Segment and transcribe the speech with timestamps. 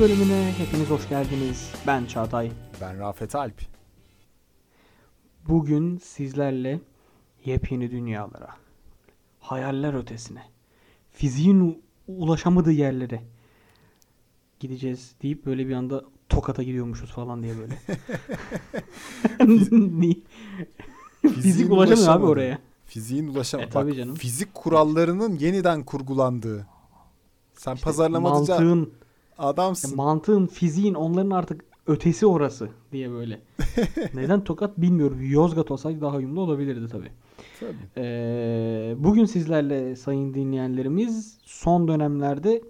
[0.00, 1.72] Bölümüne hepiniz hoş geldiniz.
[1.86, 2.50] Ben Çağatay.
[2.80, 3.62] Ben Rafet Alp.
[5.48, 6.80] Bugün sizlerle
[7.44, 8.48] yepyeni dünyalara,
[9.40, 10.42] hayaller ötesine,
[11.12, 13.22] fiziğin ulaşamadığı yerlere
[14.60, 17.78] gideceğiz deyip böyle bir anda Tokat'a gidiyormuşuz falan diye böyle.
[21.34, 22.58] Fizik ulaşamıyor abi oraya.
[22.84, 23.68] Fiziğin ulaşamadığı.
[23.68, 24.14] E, tabii canım.
[24.14, 26.66] Fizik kurallarının yeniden kurgulandığı.
[27.54, 28.92] Sen İşte pazarlamacı mantığın,
[29.38, 29.96] adamsın.
[29.96, 33.40] mantığın, fiziğin onların artık ötesi orası diye böyle.
[34.14, 35.18] Neden Tokat bilmiyorum.
[35.30, 37.10] Yozgat olsaydı daha uyumlu olabilirdi tabii.
[37.60, 37.76] Tabii.
[37.96, 42.62] Ee, bugün sizlerle sayın dinleyenlerimiz son dönemlerde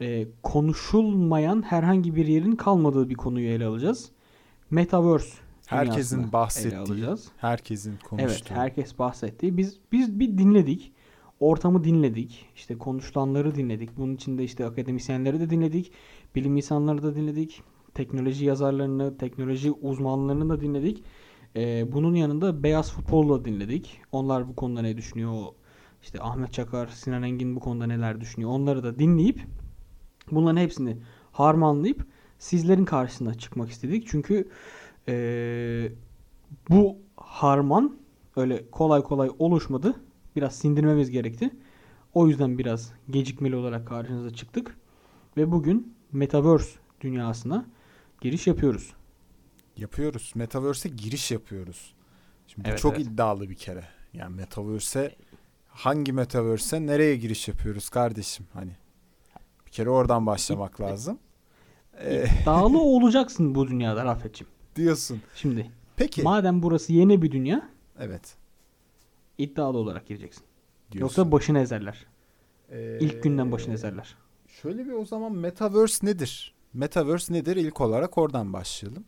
[0.00, 4.08] e, konuşulmayan herhangi bir yerin kalmadığı bir konuyu ele alacağız.
[4.70, 7.28] Metaverse Herkesin dünyasını ele bahsettiği, alacağız.
[7.36, 8.30] herkesin konuştuğu.
[8.30, 9.56] Evet, herkes bahsetti.
[9.56, 10.92] Biz biz bir dinledik.
[11.40, 12.46] Ortamı dinledik.
[12.54, 13.96] İşte konuşulanları dinledik.
[13.96, 15.92] Bunun içinde işte akademisyenleri de dinledik.
[16.34, 17.62] Bilim insanları da dinledik.
[17.94, 21.04] Teknoloji yazarlarını, teknoloji uzmanlarını da dinledik.
[21.56, 24.00] Ee, bunun yanında beyaz futbolu da dinledik.
[24.12, 25.46] Onlar bu konuda ne düşünüyor?
[26.02, 28.50] İşte Ahmet Çakar, Sinan Engin bu konuda neler düşünüyor?
[28.50, 29.40] Onları da dinleyip
[30.30, 30.96] bunların hepsini
[31.32, 32.06] harmanlayıp
[32.38, 34.06] sizlerin karşısına çıkmak istedik.
[34.08, 34.48] Çünkü
[35.08, 35.92] ee,
[36.70, 37.96] bu harman
[38.36, 39.94] öyle kolay kolay oluşmadı.
[40.38, 41.50] Biraz sindirmemiz gerekti.
[42.14, 44.76] O yüzden biraz gecikmeli olarak karşınıza çıktık.
[45.36, 47.66] Ve bugün Metaverse dünyasına
[48.20, 48.94] giriş yapıyoruz.
[49.76, 50.32] Yapıyoruz.
[50.34, 51.94] Metaverse'e giriş yapıyoruz.
[52.46, 53.06] Şimdi bu Evet, çok evet.
[53.06, 53.84] iddialı bir kere.
[54.12, 55.16] Yani Metaverse'e
[55.68, 58.46] hangi Metaverse'e nereye giriş yapıyoruz kardeşim?
[58.52, 58.72] Hani
[59.66, 61.18] bir kere oradan başlamak lazım.
[62.00, 64.50] Ee, Dağlı olacaksın bu dünyada Rafet'ciğim.
[64.76, 65.20] diyorsun.
[65.34, 66.22] Şimdi Peki.
[66.22, 67.68] madem burası yeni bir dünya
[68.00, 68.36] evet.
[69.38, 70.42] İddialı olarak gireceksin.
[70.92, 71.22] Diyorsun.
[71.22, 72.06] Yoksa başını ezerler.
[72.70, 74.16] Ee, İlk günden başını ezerler.
[74.48, 76.54] Şöyle bir o zaman Metaverse nedir?
[76.74, 77.56] Metaverse nedir?
[77.56, 79.04] İlk olarak oradan başlayalım.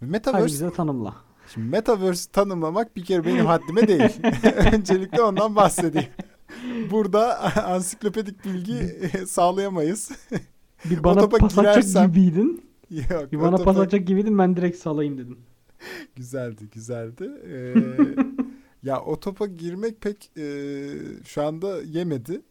[0.00, 1.16] Hadi Metaverse, bize tanımla.
[1.54, 4.10] şimdi Metaverse tanımlamak bir kere benim haddime değil.
[4.72, 6.08] Öncelikle ondan bahsedeyim.
[6.90, 8.76] Burada ansiklopedik bilgi
[9.26, 10.10] sağlayamayız.
[10.90, 12.64] Bir bana pas girersem- gibiydin.
[12.90, 15.38] Yok, Bir bana otopa- pas atacak gibiydin ben direkt salayım dedim.
[16.16, 17.30] Güzeldi, güzeldi.
[17.46, 18.41] Ee,
[18.82, 20.44] ya o topa girmek pek e,
[21.24, 22.42] şu anda yemedi.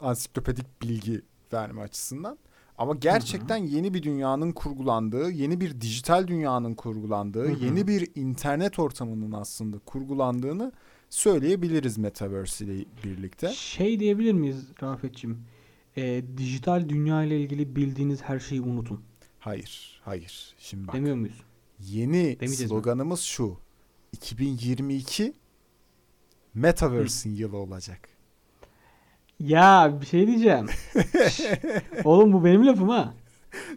[0.00, 2.38] Ansiklopedik bilgi verme açısından.
[2.78, 7.64] Ama gerçekten yeni bir dünyanın kurgulandığı, yeni bir dijital dünyanın kurgulandığı, Hı hı.
[7.64, 10.72] yeni bir internet ortamının aslında kurgulandığını
[11.10, 13.48] söyleyebiliriz Metaverse ile birlikte.
[13.52, 15.38] Şey diyebilir miyiz Rafet'ciğim?
[15.96, 19.00] Ee, dijital dünya ile ilgili bildiğiniz her şeyi unutun.
[19.38, 20.54] Hayır, hayır.
[20.58, 20.94] Şimdi bak.
[20.94, 21.42] Demiyor muyuz?
[21.80, 22.68] Yeni Demeyeceğiz mi?
[22.68, 23.56] sloganımız şu.
[24.12, 25.32] 2022
[26.54, 28.08] Metaverse'in yılı olacak.
[29.40, 30.66] Ya bir şey diyeceğim.
[32.04, 33.14] Oğlum bu benim lafım ha.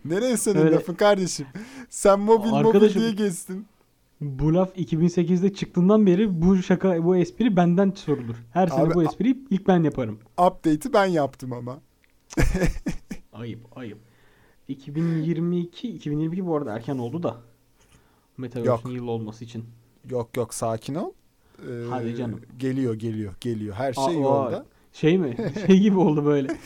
[0.05, 1.47] Nereye senin Öyle- lafın kardeşim?
[1.89, 3.67] Sen mobil mobil Arkadaşım- diye geçtin.
[4.21, 8.35] Bu laf 2008'de çıktığından beri bu şaka bu espri benden sorulur.
[8.53, 10.19] Her sene Abi, bu espriyi ilk ben yaparım.
[10.37, 11.79] Update'i ben yaptım ama.
[13.33, 13.97] Ayıp ayıp.
[14.67, 17.37] 2022 2022 bu arada erken oldu da.
[18.37, 18.95] Metaverse'in Yok.
[19.01, 19.65] yıl olması için.
[20.09, 21.11] Yok yok sakin ol.
[21.59, 22.41] Ee, Hadi canım.
[22.57, 23.75] Geliyor geliyor geliyor.
[23.75, 24.65] Her şey Aa, yolda.
[24.93, 25.35] Şey mi?
[25.67, 26.57] Şey gibi oldu böyle.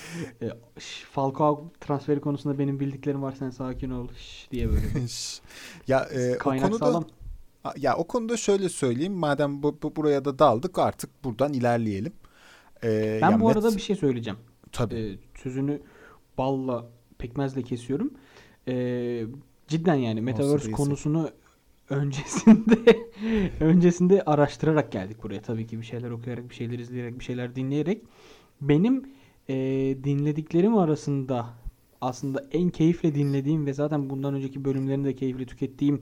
[0.41, 0.49] E,
[0.79, 4.81] şş, Falcao transferi konusunda benim bildiklerim var sen sakin ol şş, diye böyle.
[5.87, 7.05] Ya e, o Kaynak konuda sağlam.
[7.77, 9.13] Ya o konuda şöyle söyleyeyim.
[9.13, 12.13] Madem bu, bu- buraya da daldık artık buradan ilerleyelim.
[12.83, 14.39] Ee, Ben bu Met- arada bir şey söyleyeceğim.
[14.71, 14.95] tabii.
[14.95, 15.81] Ee, sözünü
[16.37, 16.85] balla
[17.17, 18.13] pekmezle kesiyorum.
[18.67, 19.23] Ee,
[19.67, 21.29] cidden yani Metaverse konusunu
[21.95, 23.09] öncesinde
[23.59, 25.41] öncesinde araştırarak geldik buraya.
[25.41, 28.01] Tabii ki bir şeyler okuyarak, bir şeyler izleyerek, bir şeyler dinleyerek.
[28.61, 29.09] Benim
[29.49, 29.55] e,
[30.03, 31.45] dinlediklerim arasında
[32.01, 35.99] aslında en keyifle dinlediğim ve zaten bundan önceki bölümlerini de keyifle tükettiğim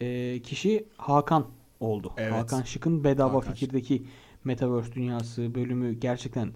[0.00, 1.46] e, kişi Hakan
[1.80, 2.12] oldu.
[2.16, 2.32] Evet.
[2.32, 3.54] Hakan Şık'ın Bedava Hakan Şık.
[3.54, 4.02] Fikir'deki
[4.44, 6.52] Metaverse dünyası bölümü gerçekten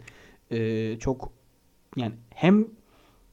[0.51, 1.33] e, çok
[1.97, 2.67] yani hem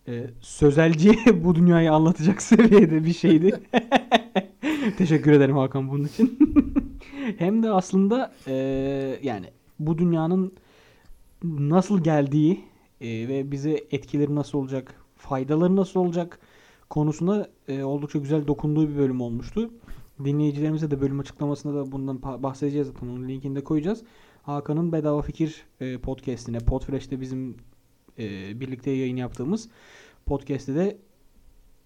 [0.07, 3.59] e, sözelci bu dünyayı anlatacak seviyede bir şeydi.
[4.99, 6.39] Teşekkür ederim Hakan bunun için.
[7.37, 8.53] hem de aslında e,
[9.23, 9.45] yani
[9.79, 10.53] bu dünyanın
[11.43, 12.63] nasıl geldiği
[13.01, 16.39] e, ve bize etkileri nasıl olacak, faydaları nasıl olacak
[16.89, 19.69] konusuna e, oldukça güzel dokunduğu bir bölüm olmuştu.
[20.23, 23.07] Dinleyicilerimize de bölüm açıklamasında da bundan bahsedeceğiz zaten.
[23.07, 24.03] Onun linkini de koyacağız.
[24.43, 27.57] Hakan'ın Bedava Fikir e, podcastine, Podfresh'te bizim
[28.17, 29.69] e, birlikte yayın yaptığımız
[30.25, 30.97] podcast'te de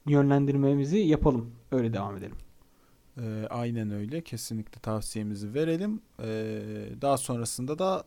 [0.07, 1.51] yönlendirmemizi yapalım.
[1.71, 2.35] Öyle devam edelim.
[3.17, 4.21] Ee, aynen öyle.
[4.21, 6.01] Kesinlikle tavsiyemizi verelim.
[6.19, 6.61] Ee,
[7.01, 8.03] daha sonrasında da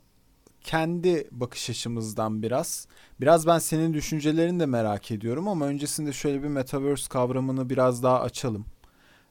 [0.60, 2.88] kendi bakış açımızdan biraz.
[3.20, 8.20] Biraz ben senin düşüncelerini de merak ediyorum ama öncesinde şöyle bir metaverse kavramını biraz daha
[8.20, 8.66] açalım.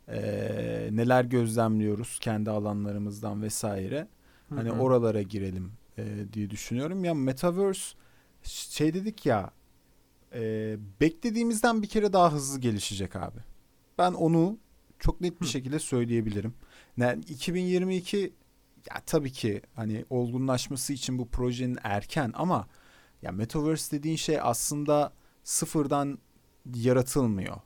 [0.10, 4.07] Ee, neler gözlemliyoruz kendi alanlarımızdan vesaire.
[4.56, 4.80] Hani Hı hı.
[4.80, 7.04] oralara girelim e, diye düşünüyorum.
[7.06, 7.98] Ya metaverse
[8.44, 9.51] şey dedik ya
[10.33, 13.39] e, beklediğimizden bir kere daha hızlı gelişecek abi.
[13.98, 14.57] Ben onu
[15.00, 15.50] çok net bir Hı.
[15.50, 16.53] şekilde söyleyebilirim.
[16.97, 18.33] Yani 2022
[18.89, 22.68] ya tabii ki hani olgunlaşması için bu projenin erken ama
[23.21, 25.13] ya metaverse dediğin şey aslında
[25.44, 26.19] sıfırdan
[26.75, 27.57] yaratılmıyor.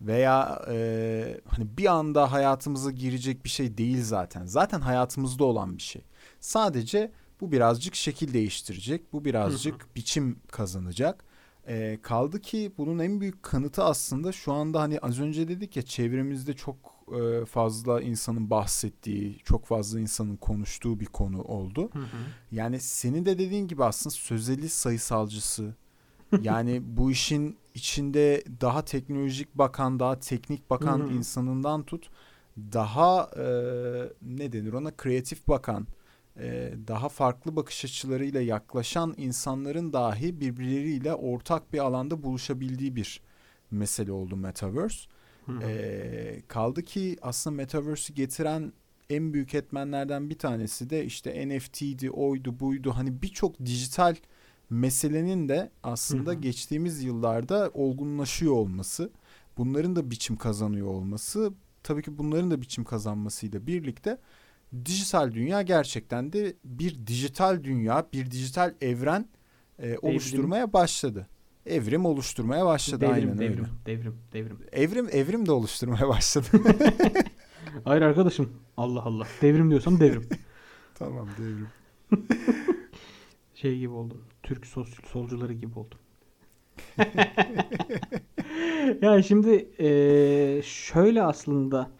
[0.00, 4.46] Veya e, hani bir anda hayatımıza girecek bir şey değil zaten.
[4.46, 6.02] Zaten hayatımızda olan bir şey.
[6.40, 9.12] Sadece bu birazcık şekil değiştirecek.
[9.12, 11.24] Bu birazcık biçim kazanacak.
[11.68, 15.82] E, kaldı ki bunun en büyük kanıtı aslında şu anda hani az önce dedik ya
[15.82, 16.76] çevremizde çok
[17.20, 21.90] e, fazla insanın bahsettiği, çok fazla insanın konuştuğu bir konu oldu.
[21.92, 22.06] Hı hı.
[22.52, 25.74] Yani senin de dediğin gibi aslında sözeli sayısalcısı.
[26.42, 31.12] Yani bu işin içinde daha teknolojik bakan, daha teknik bakan Hı hı.
[31.12, 32.10] insanından tut,
[32.56, 33.44] daha e,
[34.22, 35.86] ne denir ona kreatif bakan,
[36.40, 43.20] e, daha farklı bakış açılarıyla yaklaşan insanların dahi birbirleriyle ortak bir alanda buluşabildiği bir
[43.70, 45.08] mesele oldu Metaverse.
[45.62, 48.72] Ee, kaldı ki aslında Metaverse'ü getiren
[49.10, 52.90] en büyük etmenlerden bir tanesi de işte NFT'di, oydu, buydu.
[52.90, 54.16] Hani birçok dijital
[54.70, 59.10] meselenin de aslında geçtiğimiz yıllarda olgunlaşıyor olması,
[59.58, 61.52] bunların da biçim kazanıyor olması,
[61.82, 64.18] tabii ki bunların da biçim kazanmasıyla birlikte
[64.84, 69.28] dijital dünya gerçekten de bir dijital dünya, bir dijital evren
[69.78, 71.26] e, oluşturmaya başladı.
[71.66, 73.70] Evrim oluşturmaya başladı devrim, aynen devrim, öyle.
[73.86, 74.58] devrim, devrim.
[74.72, 76.46] Evrim evrim de oluşturmaya başladı.
[77.84, 78.52] Hayır arkadaşım.
[78.76, 79.26] Allah Allah.
[79.42, 80.28] Devrim diyorsam devrim.
[80.94, 81.68] tamam devrim.
[83.54, 84.24] Şey gibi oldum.
[84.42, 85.98] Türk sol, solcuları gibi oldum.
[89.02, 91.90] ya şimdi eee, şöyle aslında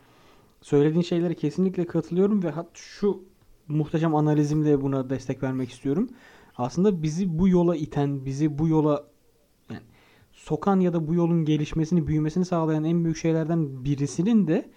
[0.61, 3.25] söylediğin şeylere kesinlikle katılıyorum ve hat şu
[3.69, 6.09] muhteşem analizimle buna destek vermek istiyorum.
[6.57, 9.07] Aslında bizi bu yola iten, bizi bu yola
[9.71, 9.83] yani
[10.33, 14.71] sokan ya da bu yolun gelişmesini, büyümesini sağlayan en büyük şeylerden birisinin de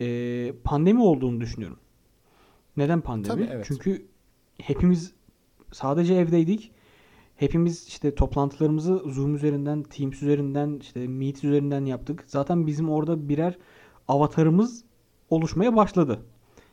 [0.00, 1.78] eee, pandemi olduğunu düşünüyorum.
[2.76, 3.34] Neden pandemi?
[3.34, 3.64] Tabii, evet.
[3.68, 4.06] Çünkü
[4.58, 5.12] hepimiz
[5.72, 6.72] sadece evdeydik.
[7.36, 12.24] Hepimiz işte toplantılarımızı Zoom üzerinden, Teams üzerinden, işte Meet üzerinden yaptık.
[12.26, 13.58] Zaten bizim orada birer
[14.08, 14.84] avatarımız
[15.30, 16.20] oluşmaya başladı.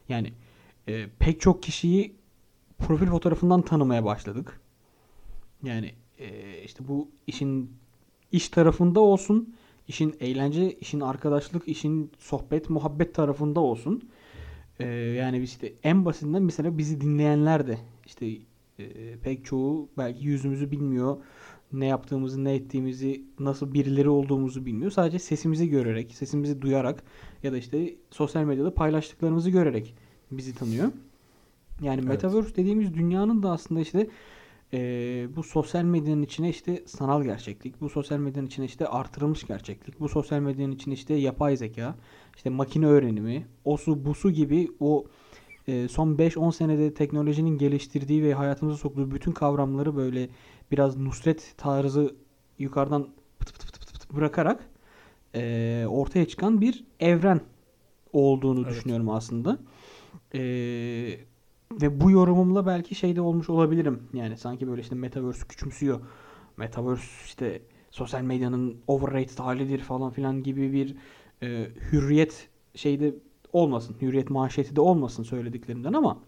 [0.10, 0.34] Yani
[0.88, 2.16] e, pek çok kişiyi
[2.78, 4.62] profil fotoğrafından tanımaya başladık.
[5.64, 7.72] Yani e, işte bu işin
[8.32, 9.56] iş tarafında olsun,
[9.88, 14.10] işin eğlence, işin arkadaşlık, işin sohbet, muhabbet tarafında olsun.
[14.80, 18.28] E, yani işte en basitinden mesela bizi dinleyenler de işte
[18.80, 21.18] e, pek çoğu belki yüzümüzü bilmiyor.
[21.74, 24.92] Ne yaptığımızı, ne ettiğimizi, nasıl birileri olduğumuzu bilmiyor.
[24.92, 27.04] Sadece sesimizi görerek, sesimizi duyarak
[27.44, 29.96] ya da işte sosyal medyada paylaştıklarımızı görerek
[30.32, 30.92] bizi tanıyor.
[31.82, 32.10] Yani Evet.
[32.10, 34.08] Metaverse dediğimiz dünyanın da aslında işte
[34.74, 34.80] e,
[35.36, 40.10] bu sosyal medyanın içine işte sanal gerçeklik, bu sosyal medyanın içine işte artırılmış gerçeklik, bu
[40.10, 41.96] sosyal medyanın içine işte yapay zeka,
[42.36, 45.06] işte makine öğrenimi, osu busu gibi o
[45.68, 50.30] e, son 5-10 senede teknolojinin geliştirdiği ve hayatımıza soktuğu bütün kavramları böyle
[50.72, 52.16] biraz Nusret tarzı
[52.60, 53.08] yukarıdan
[53.40, 54.70] pıt pıt pıt pıt pıt bırakarak
[55.36, 57.42] e, ortaya çıkan bir evren
[58.14, 58.70] olduğunu Evet.
[58.70, 59.60] düşünüyorum aslında.
[60.34, 60.40] E,
[61.72, 64.04] ve bu yorumumla belki şey de olmuş olabilirim.
[64.14, 66.00] Yani sanki böyle işte Metaverse küçümsüyor.
[66.58, 70.96] Metaverse işte sosyal medyanın overrated halidir falan filan gibi bir
[71.44, 73.16] e, hürriyet şeyde
[73.54, 73.96] olmasın.
[74.02, 76.20] Hürriyet manşeti de olmasın söylediklerimden ama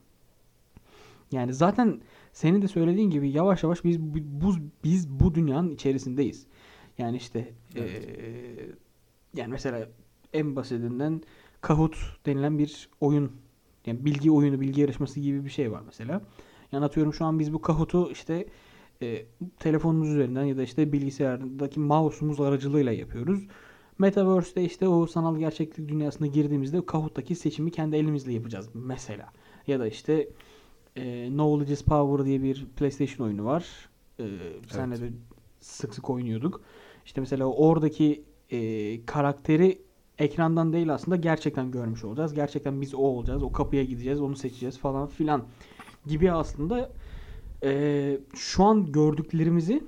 [1.31, 2.01] yani zaten
[2.39, 4.53] senin de söylediğin gibi yavaş yavaş biz bu,
[4.83, 6.47] biz bu dünyanın içerisindeyiz.
[6.97, 8.07] Yani işte Evet.
[8.07, 8.69] eee,
[9.35, 9.89] yani mesela
[10.33, 11.21] en basitinden
[11.61, 13.31] Kahoot denilen bir oyun
[13.85, 16.21] yani bilgi oyunu, bilgi yarışması gibi bir şey var mesela.
[16.71, 18.45] Yani atıyorum şu an biz bu Kahoot'u işte
[19.01, 19.25] e,
[19.59, 23.47] telefonumuz üzerinden ya da işte bilgisayardaki mouse'umuz aracılığıyla yapıyoruz.
[23.97, 29.33] Metaverse'de işte o sanal gerçeklik dünyasına girdiğimizde Kahoot'taki seçimi kendi elimizle yapacağız mesela.
[29.67, 30.29] Ya da işte
[30.99, 33.89] e, Knowledge is Power diye bir PlayStation oyunu var.
[34.19, 34.25] E,
[34.67, 35.09] senle de
[35.59, 36.61] sık sık oynuyorduk.
[37.05, 39.81] İşte mesela oradaki e, karakteri
[40.17, 42.33] ekrandan değil aslında gerçekten görmüş olacağız.
[42.33, 43.43] Gerçekten biz o olacağız.
[43.43, 44.21] O kapıya gideceğiz.
[44.21, 45.45] Onu seçeceğiz falan filan
[46.07, 46.91] gibi aslında
[47.63, 49.83] e, şu an gördüklerimizi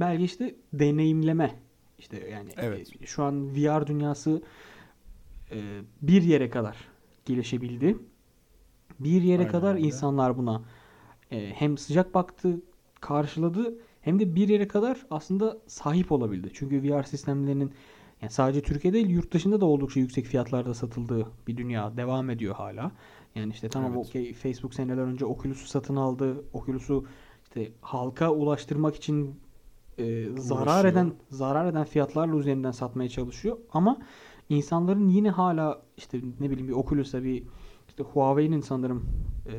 [0.00, 1.54] belki işte deneyimleme
[1.98, 2.92] işte yani Evet.
[3.02, 4.42] e, şu an VR dünyası
[5.50, 6.76] e, bir yere kadar
[7.24, 7.96] gelişebildi.
[9.00, 9.86] Bir yere Aynen kadar öyle.
[9.86, 10.62] insanlar buna
[11.30, 12.60] e, hem sıcak baktı,
[13.00, 16.50] karşıladı hem de bir yere kadar aslında sahip olabildi.
[16.54, 17.72] Çünkü VR sistemlerinin
[18.22, 22.54] yani sadece Türkiye değil yurt dışında da oldukça yüksek fiyatlarda satıldığı bir dünya devam ediyor
[22.54, 22.92] hala.
[23.34, 24.06] Yani işte tamam Evet.
[24.06, 26.44] okey Facebook seneler önce Oculus'u satın aldı.
[26.52, 27.06] Oculus'u
[27.44, 29.40] işte halka ulaştırmak için
[29.98, 30.92] e, zarar Uğraşıyor.
[30.92, 33.98] eden zarar eden fiyatlarla üzerinden satmaya çalışıyor ama
[34.48, 37.44] insanların yine hala işte ne bileyim bir Oculus'a bir
[38.00, 39.06] işte Huawei'nin sanırım
[39.46, 39.54] e,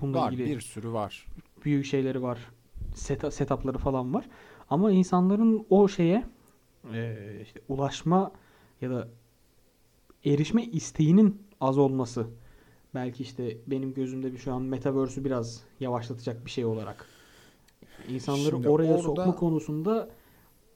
[0.00, 1.26] bununla Var ilgili bir sürü var.
[1.64, 2.38] büyük şeyleri var.
[2.94, 4.28] Set, setupları falan var.
[4.70, 6.24] Ama insanların o şeye
[6.92, 8.32] e, işte ulaşma
[8.80, 9.08] ya da
[10.24, 12.26] erişme isteğinin az olması
[12.94, 17.06] belki işte benim gözümde bir şu an metaverse'ü biraz yavaşlatacak bir şey olarak.
[18.08, 20.08] İnsanları Şimdi oraya orada- sokma konusunda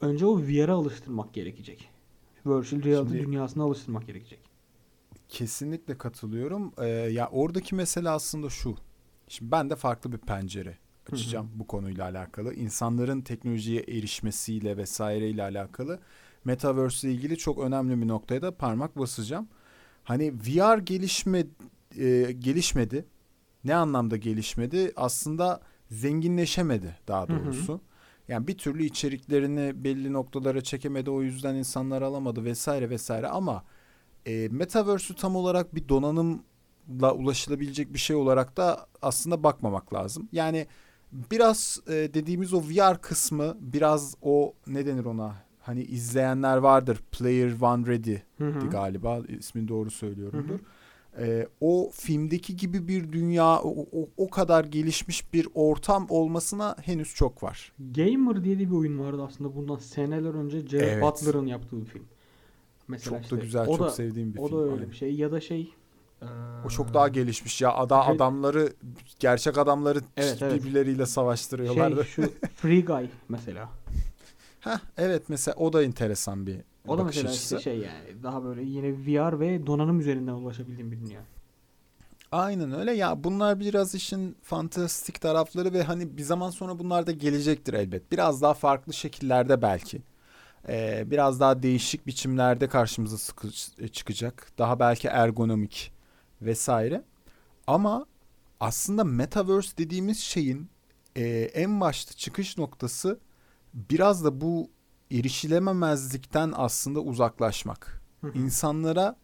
[0.01, 1.89] önce o VR'a alıştırmak gerekecek.
[2.45, 4.39] Virtual reality Şimdi- dünyasına alıştırmak gerekecek.
[5.29, 6.73] Kesinlikle katılıyorum.
[6.77, 8.75] Ee, ya oradaki mesele aslında şu.
[9.27, 10.77] Şimdi ben de farklı bir pencere
[11.11, 12.53] açacağım bu konuyla alakalı.
[12.53, 15.99] İnsanların teknolojiye erişmesiyle vesaireyle alakalı
[16.45, 19.47] Metaverse ile ilgili çok önemli bir noktaya da parmak basacağım.
[20.03, 21.45] Hani VR gelişme
[21.97, 23.05] e, gelişmedi.
[23.63, 24.91] Ne anlamda gelişmedi?
[24.95, 27.45] Aslında zenginleşemedi daha Hı hı.
[27.45, 27.81] doğrusu.
[28.27, 31.09] Yani bir türlü içeriklerini belli noktalara çekemedi.
[31.09, 33.63] O yüzden insanlar alamadı vesaire vesaire ama
[34.25, 40.29] e, Metaverse'ü tam olarak bir donanımla ulaşılabilecek bir şey olarak da aslında bakmamak lazım.
[40.31, 40.67] Yani
[41.11, 47.61] biraz e, dediğimiz o VR kısmı biraz o ne denir ona hani izleyenler vardır Player
[47.61, 48.15] One Ready
[48.71, 50.49] galiba ismini doğru söylüyorumdur.
[50.49, 51.25] Hı hı.
[51.25, 57.15] E, o filmdeki gibi bir dünya o, o, o kadar gelişmiş bir ortam olmasına henüz
[57.15, 57.73] çok var.
[57.79, 61.03] Gamer diye de bir oyun vardı aslında bundan seneler önce Jared Evet.
[61.03, 62.05] Butler'ın yaptığı bir film.
[62.89, 64.57] Mesela çok işte da güzel, o çok da, sevdiğim bir o film.
[64.57, 65.73] da öyle bir şey ya da şey
[66.65, 67.73] O çok daha gelişmiş ya.
[67.73, 68.73] Ada Şey- adamları
[69.19, 70.53] gerçek adamları Evet, evet.
[70.63, 72.05] birbirleriyle savaştırıyorlardı.
[72.05, 73.69] şey şu Free Guy mesela.
[74.59, 77.55] Heh, evet mesela o da enteresan bir O da mesela açısı.
[77.57, 81.21] işte şey yani daha böyle yine VR ve donanım üzerinden ulaşabildiğim bir dünya.
[82.31, 87.11] Aynen öyle ya bunlar biraz işin fantastik tarafları ve hani bir zaman sonra bunlar da
[87.11, 88.11] gelecektir elbet.
[88.11, 90.01] Biraz daha farklı şekillerde belki.
[90.67, 94.51] Ee, biraz daha değişik biçimlerde karşımıza sıkı- çıkacak.
[94.57, 95.91] Daha belki ergonomik
[96.41, 97.03] vesaire.
[97.67, 98.05] Ama
[98.59, 100.69] aslında metaverse dediğimiz şeyin
[101.15, 103.19] e, en başta çıkış noktası
[103.73, 104.69] biraz da bu
[105.11, 108.01] erişilememezlikten aslında uzaklaşmak.
[108.33, 109.15] İnsanlara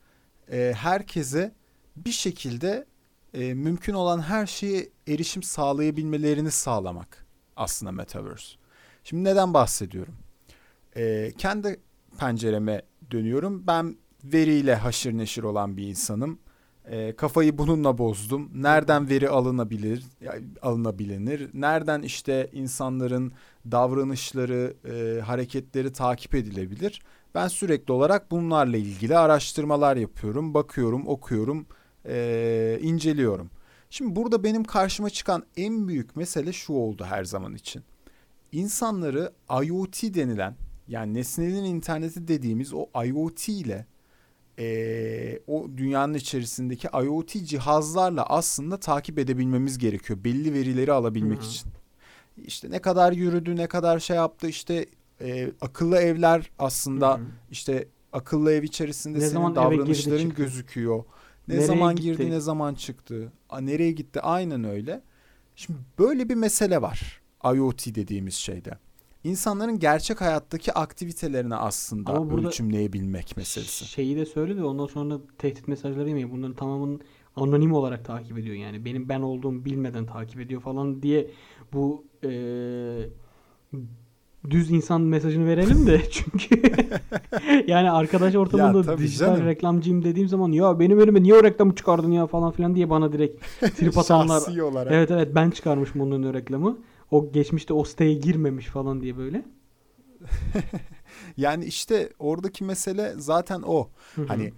[0.51, 1.55] e, herkese
[1.95, 2.85] bir şekilde
[3.33, 7.25] e, mümkün olan her şeye erişim sağlayabilmelerini sağlamak
[7.55, 8.55] aslında metaverse.
[9.03, 10.15] Şimdi neden bahsediyorum?
[10.97, 11.79] E, kendi
[12.19, 13.67] pencereme dönüyorum.
[13.67, 16.39] Ben veriyle haşır neşir olan bir insanım.
[16.85, 18.49] E, kafayı bununla bozdum.
[18.55, 21.49] Nereden veri alınabilir, ya, alınabilir?
[21.53, 23.31] Nereden işte insanların
[23.71, 27.01] davranışları, e, hareketleri takip edilebilir?
[27.35, 31.65] Ben sürekli olarak bunlarla ilgili araştırmalar yapıyorum, bakıyorum, okuyorum,
[32.05, 33.49] e, inceliyorum.
[33.89, 37.83] Şimdi burada benim karşıma çıkan en büyük mesele şu oldu her zaman için.
[38.51, 39.33] İnsanları
[39.63, 40.55] IoT denilen
[40.87, 43.85] yani nesnelerin interneti dediğimiz o IoT ile
[44.59, 50.19] e, o dünyanın içerisindeki IoT cihazlarla aslında takip edebilmemiz gerekiyor.
[50.23, 51.47] Belli verileri alabilmek Hı hı.
[51.49, 51.69] için.
[52.45, 54.85] İşte ne kadar yürüdü, ne kadar şey yaptı işte
[55.21, 57.25] e, akıllı evler aslında Hı hı.
[57.51, 60.43] işte akıllı ev içerisinde Ne senin girdi, davranışların çıktı.
[60.43, 61.03] gözüküyor.
[61.47, 62.03] Ne Nereye zaman gitti?
[62.07, 63.31] girdi, ne zaman çıktı.
[63.49, 64.21] A, nereye gitti?
[64.21, 65.01] Aynen öyle.
[65.55, 67.21] Şimdi böyle bir mesele var
[67.55, 68.77] IoT dediğimiz şeyde.
[69.29, 73.85] İnsanların gerçek hayattaki aktivitelerini aslında Ama burada ölçümleyebilmek meselesi.
[73.85, 76.31] Şeyi de söyle de ondan sonra tehdit mesajları yemeyin.
[76.31, 76.99] Bunların tamamını
[77.35, 78.85] anonim olarak takip ediyor yani.
[78.85, 81.27] Benim ben olduğumu bilmeden takip ediyor falan diye
[81.73, 83.09] bu eee,
[84.49, 86.61] düz insan mesajını verelim de çünkü
[87.67, 89.45] yani arkadaş ortamında tabii dijital canım.
[89.47, 93.11] reklamcıyım dediğim zaman ya benim önüme niye o reklamı çıkardın ya falan filan diye bana
[93.13, 93.45] direkt
[93.77, 94.91] trip atanlar olarak.
[94.93, 96.77] evet evet ben çıkarmışım onun önüne reklamı
[97.15, 99.45] o geçmişte o siteye girmemiş falan diye böyle
[101.37, 103.89] Yani işte oradaki mesele zaten o.
[104.15, 104.25] Hı hı.
[104.25, 104.53] Hani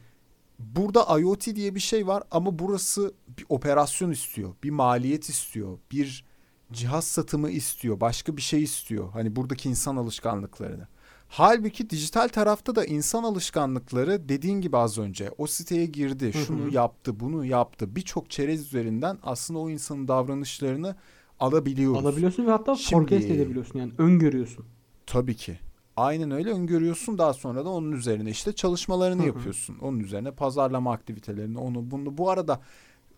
[0.59, 4.53] burada IoT diye bir şey var ama burası bir operasyon istiyor.
[4.63, 5.77] Bir maliyet istiyor.
[5.91, 6.25] Bir
[6.71, 7.99] cihaz satımı istiyor.
[7.99, 9.09] Başka bir şey istiyor.
[9.11, 10.87] Hani buradaki insan alışkanlıklarını.
[11.29, 17.19] Halbuki dijital tarafta da insan alışkanlıkları dediğin gibi az önce o siteye girdi, şunu yaptı,
[17.19, 17.95] bunu yaptı.
[17.95, 20.95] Birçok çerez üzerinden aslında o insanın davranışlarını
[21.39, 22.05] alabiliyoruz.
[22.05, 24.65] alabiliyorsun ve hatta Şimdi- forecast edebiliyorsun yani öngörüyorsun.
[25.05, 25.59] Tabii ki.
[25.97, 29.27] Aynen öyle öngörüyorsun daha sonra da onun üzerine işte çalışmalarını Hı hı.
[29.27, 29.77] yapıyorsun.
[29.81, 32.61] Onun üzerine pazarlama aktivitelerini onu bunu bu arada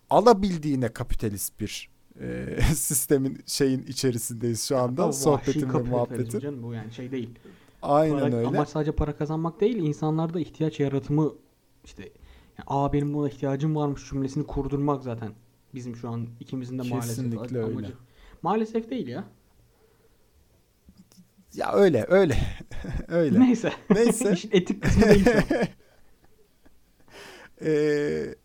[0.10, 1.90] alabildiğine kapitalist bir
[2.22, 5.08] e, sistemin şeyin içerisindeyiz şu anda.
[5.08, 6.40] Vahşi Sohbetin ve muhabbetin.
[6.40, 7.30] canım, bu yani şey değil.
[7.82, 8.48] Aynen Para- öyle.
[8.48, 11.34] Amaç sadece para kazanmak değil, insanlarda ihtiyaç yaratımı
[11.86, 15.32] işte yani, aa benim buna ihtiyacım varmış cümlesini kurdurmak zaten
[15.74, 17.94] bizim şu an ikimizin de maalesef Kesinlikle amacı.
[18.42, 19.24] Maalesef değil ya.
[21.54, 22.38] Ya öyle öyle.
[23.08, 23.40] öyle.
[23.40, 23.74] Neyse.
[23.90, 24.32] Neyse.
[24.34, 25.26] İşin etik kısmı değil.
[27.62, 28.36] Ee,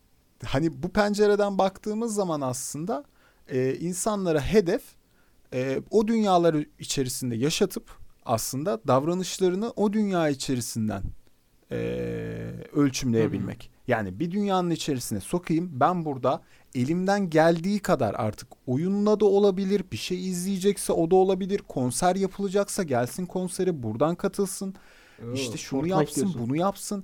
[0.45, 3.03] hani bu pencereden baktığımız zaman aslında
[3.47, 4.81] e, insanlara hedef
[5.53, 7.91] e, o dünyaları içerisinde yaşatıp
[8.25, 11.03] aslında davranışlarını o dünya içerisinden
[11.71, 11.77] e,
[12.73, 13.71] ölçümleyebilmek.
[13.87, 16.41] Yani bir dünyanın içerisine sokayım ben burada
[16.75, 22.83] elimden geldiği kadar artık oyunla da olabilir bir şey izleyecekse o da olabilir konser yapılacaksa
[22.83, 24.75] gelsin konsere buradan katılsın
[25.33, 26.41] işte şunu Fortnite yapsın diyorsun.
[26.41, 27.03] bunu yapsın.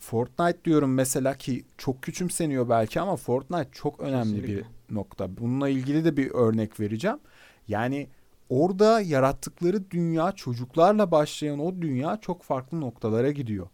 [0.00, 4.56] Fortnite diyorum mesela ki çok küçümseniyor belki ama Fortnite çok önemli Kesinlikle.
[4.56, 5.36] bir nokta.
[5.36, 7.18] Bununla ilgili de bir örnek vereceğim.
[7.68, 8.08] Yani
[8.48, 13.68] orada yarattıkları dünya çocuklarla başlayan o dünya çok farklı noktalara gidiyor.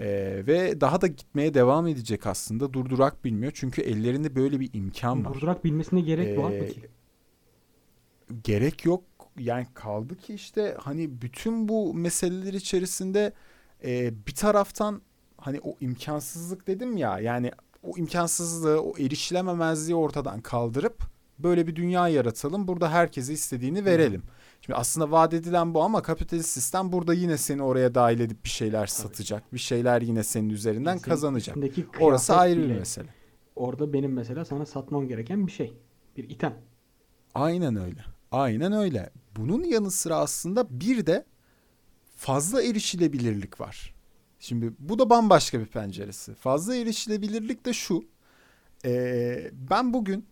[0.00, 2.72] Ee, ve daha da gitmeye devam edecek aslında.
[2.72, 3.52] Durdurak bilmiyor.
[3.54, 5.34] Çünkü ellerinde böyle bir imkan var.
[5.34, 6.80] Durdurak bilmesine gerek var mı Ee, ki?
[8.44, 9.04] gerek yok.
[9.38, 13.32] Yani kaldı ki işte hani bütün bu meseleler içerisinde
[13.84, 15.02] e, bir taraftan
[15.36, 17.50] hani o imkansızlık dedim ya yani
[17.82, 21.02] o imkansızlığı, o erişilememezliği ortadan kaldırıp
[21.38, 22.68] böyle bir dünya yaratalım.
[22.68, 24.22] Burada herkese istediğini verelim.
[24.70, 28.48] Şimdi aslında vaat edilen bu ama kapitalist sistem burada yine seni oraya dahil edip bir
[28.48, 29.54] şeyler satacak.
[29.54, 31.56] Bir şeyler yine senin üzerinden Senin kazanacak.
[32.00, 33.08] Orası ayrı bir mesele.
[33.56, 35.74] Orada benim mesela sana satmam gereken bir şey.
[36.16, 36.54] Bir item.
[37.34, 38.04] Aynen öyle.
[38.32, 39.10] Aynen öyle.
[39.36, 41.24] Bunun yanı sıra aslında bir de
[42.16, 43.94] fazla erişilebilirlik var.
[44.38, 46.34] Şimdi bu da bambaşka bir penceresi.
[46.34, 48.02] Fazla erişilebilirlik de şu.
[48.84, 50.26] Ee, ben bugün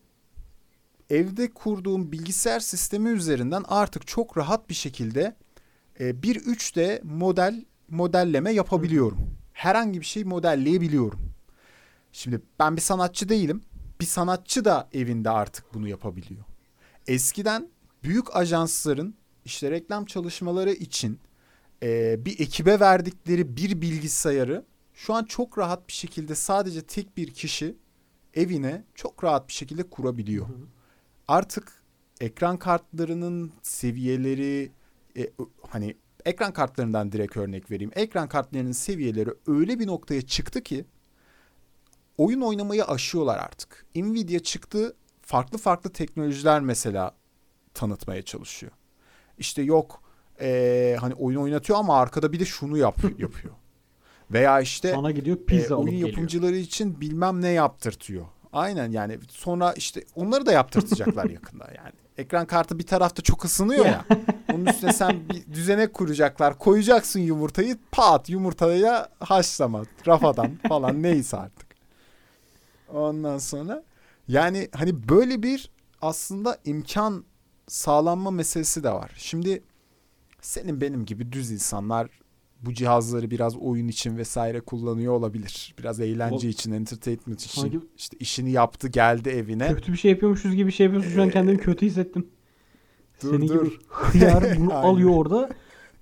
[1.10, 5.36] evde kurduğum bilgisayar sistemi üzerinden artık çok rahat bir şekilde
[6.00, 9.18] e, bir 3D model modelleme yapabiliyorum.
[9.52, 11.20] Herhangi bir şey modelleyebiliyorum.
[12.12, 13.62] Şimdi ben bir sanatçı değilim.
[14.00, 16.44] Bir sanatçı da evinde artık bunu yapabiliyor.
[17.06, 17.68] Eskiden
[18.02, 21.20] büyük ajansların işte reklam çalışmaları için
[21.82, 27.34] e, bir ekibe verdikleri bir bilgisayarı şu an çok rahat bir şekilde sadece tek bir
[27.34, 27.76] kişi
[28.34, 30.46] evine çok rahat bir şekilde kurabiliyor.
[31.28, 31.72] Artık
[32.20, 34.72] ekran kartlarının seviyeleri
[35.18, 35.30] e,
[35.68, 37.90] hani ekran kartlarından direkt örnek vereyim.
[37.94, 40.84] Ekran kartlarının seviyeleri öyle bir noktaya çıktı ki
[42.18, 43.86] oyun oynamayı aşıyorlar artık.
[43.96, 47.14] Nvidia çıktı farklı farklı teknolojiler mesela
[47.74, 48.72] tanıtmaya çalışıyor.
[49.38, 50.02] İşte yok
[50.40, 53.54] eee, hani oyun oynatıyor ama arkada bir de şunu yap yapıyor.
[54.30, 56.08] Veya işte Sana gidiyor pizza e, oyun geliyor.
[56.08, 58.26] yapımcıları için bilmem ne yaptırtıyor.
[58.52, 61.92] Aynen yani sonra işte onları da yaptırtacaklar yakında yani.
[62.18, 64.04] Ekran kartı bir tarafta çok ısınıyor ya.
[64.54, 66.58] Onun üstüne sen bir düzenek kuracaklar.
[66.58, 71.68] Koyacaksın yumurtayı pat yumurtaya haşlama rafadan falan neyse artık.
[72.88, 73.82] Ondan sonra
[74.28, 75.70] yani hani böyle bir
[76.02, 77.24] aslında imkan
[77.66, 79.10] sağlanma meselesi de var.
[79.16, 79.62] Şimdi
[80.40, 82.10] senin benim gibi düz insanlar
[82.62, 85.74] bu cihazları biraz oyun için vesaire kullanıyor olabilir.
[85.78, 87.60] Biraz eğlence Ol- için, entertainment için.
[87.62, 89.68] Sanki- işte işini yaptı, geldi evine.
[89.74, 91.10] Kötü bir şey yapıyormuşuz gibi şey yapıyorsun.
[91.10, 92.26] Şu an kendimi kötü hissettim.
[93.18, 93.66] Ee, Dur, Senin dur.
[93.66, 95.48] gibi hıyar bunu alıyor orada.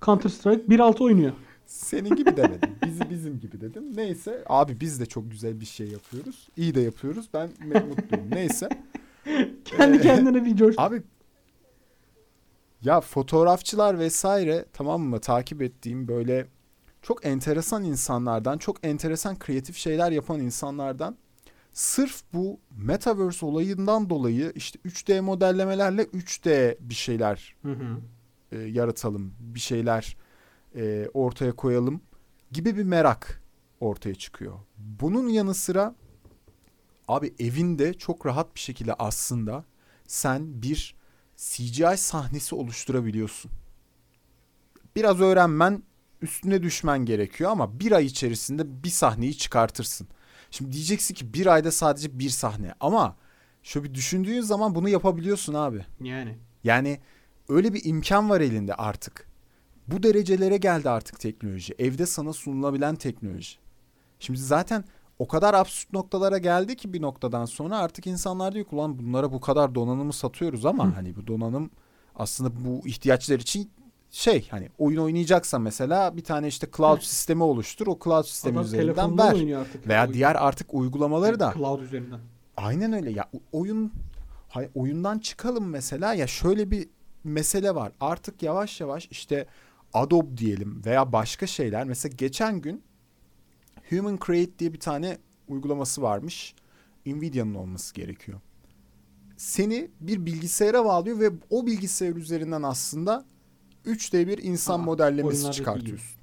[0.03, 1.33] Counter Strike 1.6 oynuyor.
[1.67, 2.71] Senin gibi demedim.
[2.87, 3.97] Bizi bizim gibi dedim.
[3.97, 4.45] Neyse.
[4.47, 6.49] Abi biz de çok güzel bir şey yapıyoruz.
[6.57, 7.29] İyi de yapıyoruz.
[7.35, 7.49] Ben
[7.89, 8.27] mutluyum.
[8.31, 8.69] Neyse.
[9.65, 10.75] Kendi Ee, kendine bir coş.
[10.79, 11.03] Abi
[12.87, 16.47] ya fotoğrafçılar vesaire tamam mı takip ettiğim böyle
[17.03, 21.17] çok enteresan insanlardan, çok enteresan kreatif şeyler yapan insanlardan
[21.73, 28.01] sırf bu metaverse olayından dolayı işte 3D modellemelerle 3D bir şeyler Hı hı.
[28.53, 30.17] e, yaratalım, bir şeyler
[30.75, 32.01] e, ortaya koyalım
[32.53, 33.43] gibi bir merak
[33.81, 34.55] ortaya çıkıyor.
[34.79, 35.95] Bunun yanı sıra
[37.09, 39.65] abi evinde çok rahat bir şekilde aslında
[40.07, 40.97] sen bir
[41.37, 43.51] CGI sahnesi oluşturabiliyorsun.
[44.97, 45.83] Biraz öğrenmen,
[46.23, 50.09] üstüne düşmen gerekiyor ama bir ay içerisinde bir sahneyi çıkartırsın.
[50.51, 53.17] Şimdi diyeceksin ki bir ayda sadece bir sahne ama
[53.63, 55.85] şu bir düşündüğün zaman bunu yapabiliyorsun abi.
[56.01, 56.39] Yani.
[56.65, 57.01] Yani
[57.49, 59.27] öyle bir imkan var elinde artık.
[59.89, 61.75] Bu derecelere geldi artık teknoloji.
[61.79, 63.57] Evde sana sunulabilen teknoloji.
[64.19, 64.85] Şimdi zaten
[65.19, 69.33] o kadar absürt noktalara geldi ki bir noktadan sonra artık insanlar diyor ki ulan bunlara
[69.33, 70.91] bu kadar donanımı satıyoruz ama Hı.
[70.95, 71.71] hani bu donanım
[72.17, 73.71] aslında bu ihtiyaçlar için
[74.11, 77.07] şey hani oyun oynayacaksa mesela bir tane işte cloud Hı.
[77.09, 77.87] sistemi oluştur.
[77.87, 79.53] O cloud sistemi Adam üzerinden ver.
[79.61, 79.89] artık.
[79.89, 82.21] Veya Oyun- diğer artık uygulamaları da Cloud üzerinden.
[82.57, 83.93] Aynen öyle ya oyun
[84.49, 86.89] Hay oyundan çıkalım mesela ya şöyle bir
[87.25, 87.93] mesele var.
[88.01, 89.47] Artık yavaş yavaş işte
[89.95, 91.85] Adobe diyelim veya başka şeyler.
[91.85, 92.83] Mesela geçen gün
[93.91, 95.19] Human Create diye bir tane
[95.49, 96.55] uygulaması varmış.
[97.07, 98.41] Nvidia'nın olması gerekiyor.
[99.37, 103.25] Seni bir bilgisayara bağlıyor ve o bilgisayar üzerinden aslında
[103.87, 106.21] 3D bir insan Aa, modellemesi çıkartıyorsun.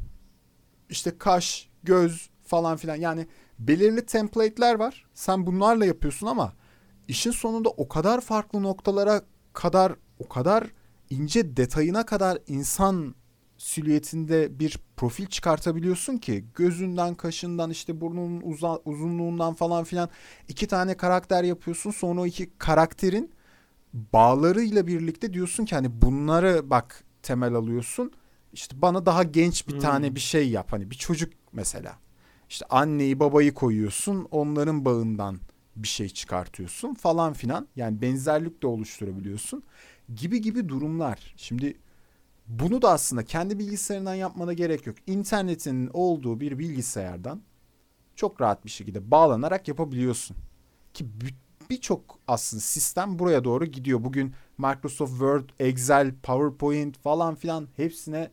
[0.89, 2.95] İşte kaş, göz falan filan.
[2.95, 3.28] Yani
[3.60, 5.06] belirli template'ler var.
[5.13, 6.54] Sen bunlarla yapıyorsun ama
[7.08, 9.21] işin sonunda o kadar farklı noktalara
[9.54, 10.71] kadar o kadar
[11.10, 13.15] ince detayına kadar insan
[13.63, 20.10] silüetinde bir profil çıkartabiliyorsun ki gözünden, kaşından, işte burnunun uza- uzunluğundan falan filan
[20.47, 21.91] iki tane karakter yapıyorsun.
[21.91, 23.32] Sonra o iki karakterin
[23.93, 28.12] bağlarıyla birlikte diyorsun ki hani bunları bak temel alıyorsun.
[28.54, 29.80] İşte bana daha genç bir Hmm.
[29.80, 30.67] tane bir şey yap.
[30.71, 31.97] Hani bir çocuk mesela.
[32.49, 34.28] İşte anneyi babayı koyuyorsun.
[34.32, 35.39] Onların bağından
[35.76, 37.67] bir şey çıkartıyorsun falan filan.
[37.76, 39.63] Yani benzerlik de oluşturabiliyorsun.
[40.15, 41.34] Gibi gibi durumlar.
[41.38, 41.78] Şimdi
[42.48, 44.96] bunu da aslında kendi bilgisayarından yapmana gerek yok.
[45.08, 47.42] İnternetin olduğu bir bilgisayardan
[48.16, 50.38] çok rahat bir şekilde bağlanarak yapabiliyorsun.
[50.94, 51.36] Ki bir-
[51.70, 54.04] birçok aslında sistem buraya doğru gidiyor.
[54.04, 58.32] Bugün Microsoft Word, Excel, PowerPoint falan filan hepsine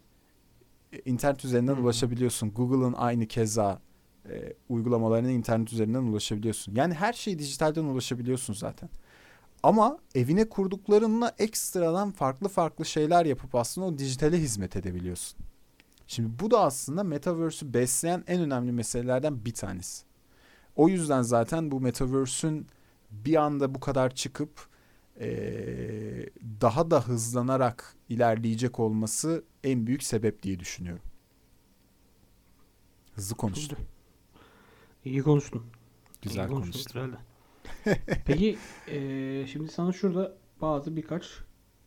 [0.93, 1.81] e, internet üzerinden hı.
[1.81, 2.51] ulaşabiliyorsun.
[2.51, 3.81] Google'ın aynı keza
[4.31, 6.75] e, uygulamalarına internet üzerinden ulaşabiliyorsun.
[6.75, 8.91] Yani her şeyi dijitalden ulaşabiliyorsun zaten.
[9.63, 15.39] Ama evine kurduklarınla ekstradan farklı farklı şeyler yapıp aslında o dijitale hizmet edebiliyorsun.
[16.07, 20.05] Şimdi bu da aslında Metaverse'ü besleyen en önemli meselelerden bir tanesi.
[20.77, 22.67] O yüzden zaten bu Metaverse'ün
[23.11, 24.69] bir anda bu kadar çıkıp
[25.21, 31.03] eee, daha da hızlanarak ilerleyecek olması en büyük sebep diye düşünüyorum.
[33.15, 33.79] Hızlı konuştum.
[35.05, 35.63] İyi konuştun.
[36.23, 37.01] Güzel İyi konuştun.
[38.27, 41.25] Peki eee, şimdi sana şurada bazı birkaç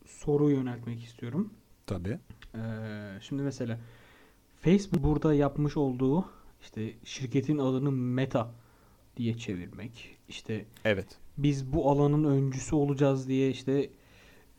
[0.05, 1.53] soru yöneltmek istiyorum.
[1.87, 2.19] Tabii.
[2.55, 2.61] Eee,
[3.21, 3.79] şimdi mesela
[4.61, 6.25] Facebook burada yapmış olduğu
[6.61, 8.51] işte şirketin adını Meta
[9.17, 10.17] diye çevirmek.
[10.29, 11.17] İşte Evet.
[11.37, 13.89] biz bu alanın öncüsü olacağız diye işte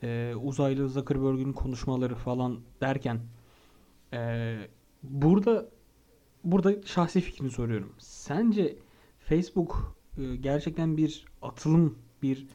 [0.03, 3.21] e, uzaylı Zuckerberg'ün konuşmaları falan derken
[4.13, 4.57] e,
[5.03, 5.69] burada
[6.45, 7.93] burada şahsi fikrini soruyorum.
[7.99, 8.77] Sence
[9.19, 12.47] Facebook e, gerçekten bir atılım, bir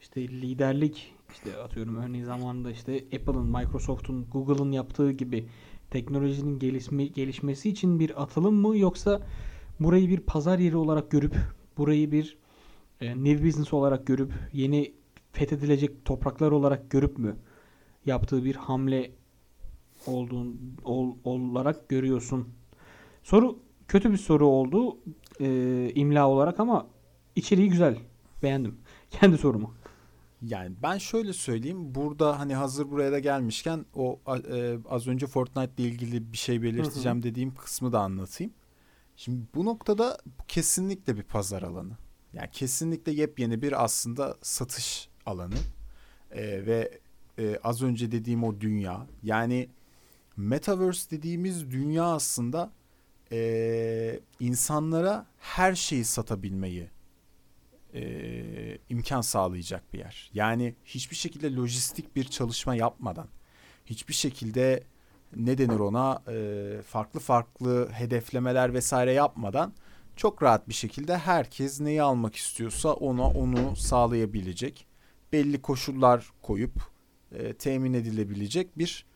[0.00, 5.48] işte liderlik işte atıyorum örneğin zamanında işte Apple'ın, Microsoft'un, Google'ın yaptığı gibi
[5.90, 9.22] teknolojinin gelişme, gelişmesi için bir atılım mı yoksa
[9.80, 11.36] burayı bir pazar yeri olarak görüp
[11.78, 12.38] burayı bir
[13.00, 14.94] e, new business olarak görüp yeni
[15.32, 17.36] fethedilecek topraklar olarak görüp mü
[18.06, 19.10] yaptığı bir hamle
[20.06, 22.48] olduğun ol- olarak görüyorsun.
[23.22, 24.98] Soru kötü bir soru oldu
[25.40, 26.86] e, imla olarak ama
[27.36, 27.98] içeriği güzel.
[28.42, 28.78] Beğendim.
[29.10, 29.74] Kendi sorumu.
[30.42, 31.94] Yani ben şöyle söyleyeyim.
[31.94, 34.20] Burada hani hazır buraya da gelmişken o
[34.52, 38.52] e, az önce Fortnite ile ilgili bir şey belirteceğim dediğim kısmı da anlatayım.
[39.16, 40.18] Şimdi bu noktada
[40.48, 41.92] kesinlikle bir pazar alanı.
[42.32, 45.54] Yani kesinlikle yepyeni bir aslında satış alanı.
[46.30, 47.00] E, ve
[47.38, 49.06] e, az önce dediğim o dünya.
[49.22, 49.68] Yani
[50.36, 52.72] Metaverse dediğimiz dünya aslında
[53.32, 56.90] e, insanlara her şeyi satabilmeyi
[57.96, 60.30] e, imkan sağlayacak bir yer.
[60.34, 63.28] Yani hiçbir şekilde lojistik bir çalışma yapmadan,
[63.86, 64.84] hiçbir şekilde
[65.36, 69.72] ne denir ona e, farklı farklı hedeflemeler vesaire yapmadan
[70.16, 74.86] çok rahat bir şekilde herkes neyi almak istiyorsa ona onu sağlayabilecek
[75.32, 76.72] belli koşullar koyup
[77.32, 79.06] e, temin edilebilecek bir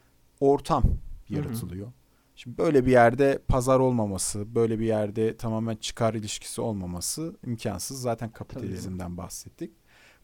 [0.40, 1.34] ortam hı.
[1.34, 1.92] yaratılıyor.
[2.42, 8.00] Şimdi böyle bir yerde pazar olmaması, böyle bir yerde tamamen çıkar ilişkisi olmaması imkansız.
[8.00, 9.70] Zaten kapitalizmden bahsettik.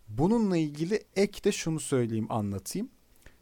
[0.09, 2.91] Bununla ilgili ek de şunu söyleyeyim, anlatayım.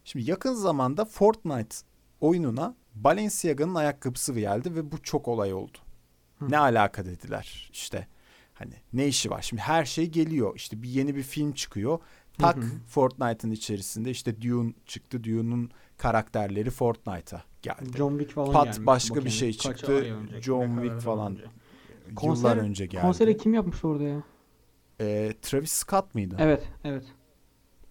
[0.05, 1.77] Şimdi yakın zamanda Fortnite
[2.21, 5.79] oyununa Balenciaga'nın ayakkabısı geldi ve bu çok olay oldu.
[6.39, 6.51] Hı.
[6.51, 8.09] Ne alaka dediler işte.
[8.55, 9.43] Hani ne işi var?
[9.43, 10.57] Şimdi her şey geliyor.
[10.57, 11.99] İşte bir yeni bir film çıkıyor.
[12.39, 12.59] Tak.
[12.87, 15.25] Fortnite'ın içerisinde işte Dune çıktı.
[15.25, 17.97] Dune'un karakterleri Fortnite'a geldi.
[17.97, 18.87] John Wick falan Pat gelmiş.
[18.87, 20.05] başka bir şey çıktı.
[20.41, 21.43] John Wick falan önce.
[21.43, 23.03] Yıllar Konser- önce geldi.
[23.03, 24.23] Konseri kim yapmış orada ya?
[25.01, 26.37] Ee, Travis Scott mıydı?
[26.39, 27.05] Evet, evet.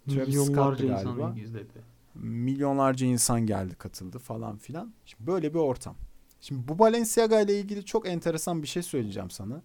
[0.07, 1.39] Travis Milyonlarca Scott'tı insan galiba.
[1.39, 1.93] izledi.
[2.15, 4.93] Milyonlarca insan geldi katıldı falan filan.
[5.05, 5.95] Şimdi böyle bir ortam.
[6.41, 9.61] Şimdi bu Balenciaga ile ilgili çok enteresan bir şey söyleyeceğim sana.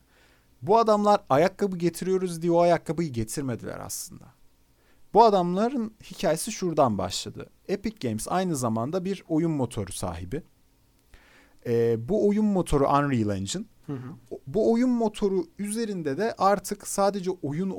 [0.63, 4.25] Bu adamlar ayakkabı getiriyoruz diye o ayakkabıyı getirmediler aslında.
[5.15, 7.51] Bu adamların hikayesi şuradan başladı.
[7.69, 10.43] Epic Games aynı zamanda bir oyun motoru sahibi.
[11.67, 13.65] Ee, bu oyun motoru Unreal Engine.
[13.87, 14.39] Hı hı.
[14.47, 17.75] Bu oyun motoru üzerinde de artık sadece oyun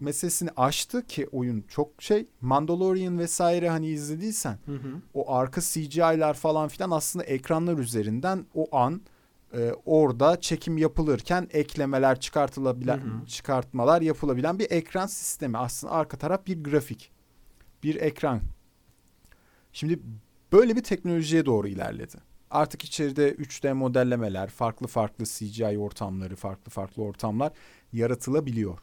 [0.00, 2.26] meselesini aştı ki oyun çok şey.
[2.40, 4.88] Mandalorian vesaire hani izlediysen Hı hı.
[5.14, 9.00] o arka CGI'lar falan filan aslında ekranlar üzerinden o an
[9.54, 13.26] e, orada çekim yapılırken eklemeler çıkartılabilen Hı hı.
[13.26, 15.58] çıkartmalar yapılabilen bir ekran sistemi.
[15.58, 17.12] Aslında arka taraf bir grafik.
[17.82, 18.40] Bir ekran.
[19.78, 20.00] Şimdi
[20.52, 22.16] böyle bir teknolojiye doğru ilerledi.
[22.50, 27.52] Artık içeride 3D modellemeler, farklı farklı CGI ortamları, farklı farklı ortamlar
[27.92, 28.78] yaratılabiliyor.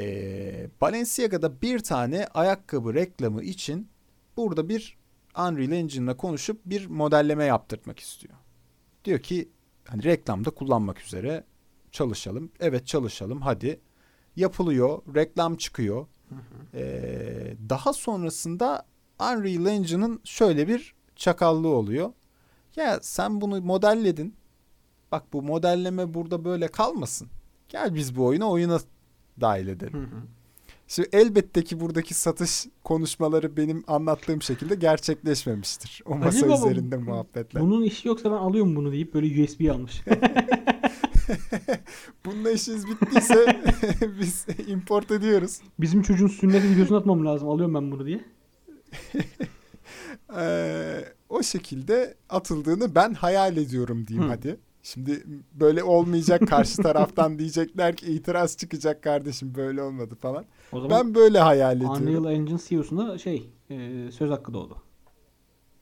[0.00, 3.88] Ee, Balenciaga'da bir tane ayakkabı reklamı için
[4.36, 4.98] burada bir
[5.38, 8.34] Unreal Engine'la konuşup bir modelleme yaptırtmak istiyor.
[9.04, 9.48] Diyor ki
[9.88, 11.44] hani reklamda kullanmak üzere
[11.92, 12.52] çalışalım.
[12.60, 13.80] Evet çalışalım hadi.
[14.36, 16.06] Yapılıyor, reklam çıkıyor.
[16.74, 18.86] Ee, daha sonrasında
[19.20, 22.12] Unreal Engine'ın şöyle bir çakallığı oluyor.
[22.76, 24.34] Ya sen bunu modelledin.
[25.12, 27.28] Bak bu modelleme burada böyle kalmasın.
[27.68, 28.78] Gel biz bu oyunu oyuna
[29.40, 29.92] dahil edelim.
[29.94, 30.22] Hı hı.
[30.88, 36.02] Şimdi elbette ki buradaki satış konuşmaları benim anlattığım şekilde gerçekleşmemiştir.
[36.06, 37.62] O masa Acaba bu- üzerinde muhabbetler.
[37.62, 40.02] Bunun işi yoksa ben alıyorum bunu deyip böyle USB almış.
[42.24, 43.46] Bununla işiniz bittiyse
[44.20, 45.60] biz import ediyoruz.
[45.78, 47.48] Bizim çocuğun sünnet videosunu atmam lazım.
[47.48, 48.24] Alıyorum ben bunu diye.
[50.36, 54.32] Ee, o şekilde atıldığını ben hayal ediyorum diyeyim Hı.
[54.32, 54.60] hadi.
[54.82, 60.44] Şimdi böyle olmayacak karşı taraftan diyecekler ki itiraz çıkacak kardeşim böyle olmadı falan.
[60.72, 62.02] O zaman Ben böyle hayal ediyorum.
[62.02, 64.82] Unreal Engine CEO'suna şey e, söz hakkı doğdu.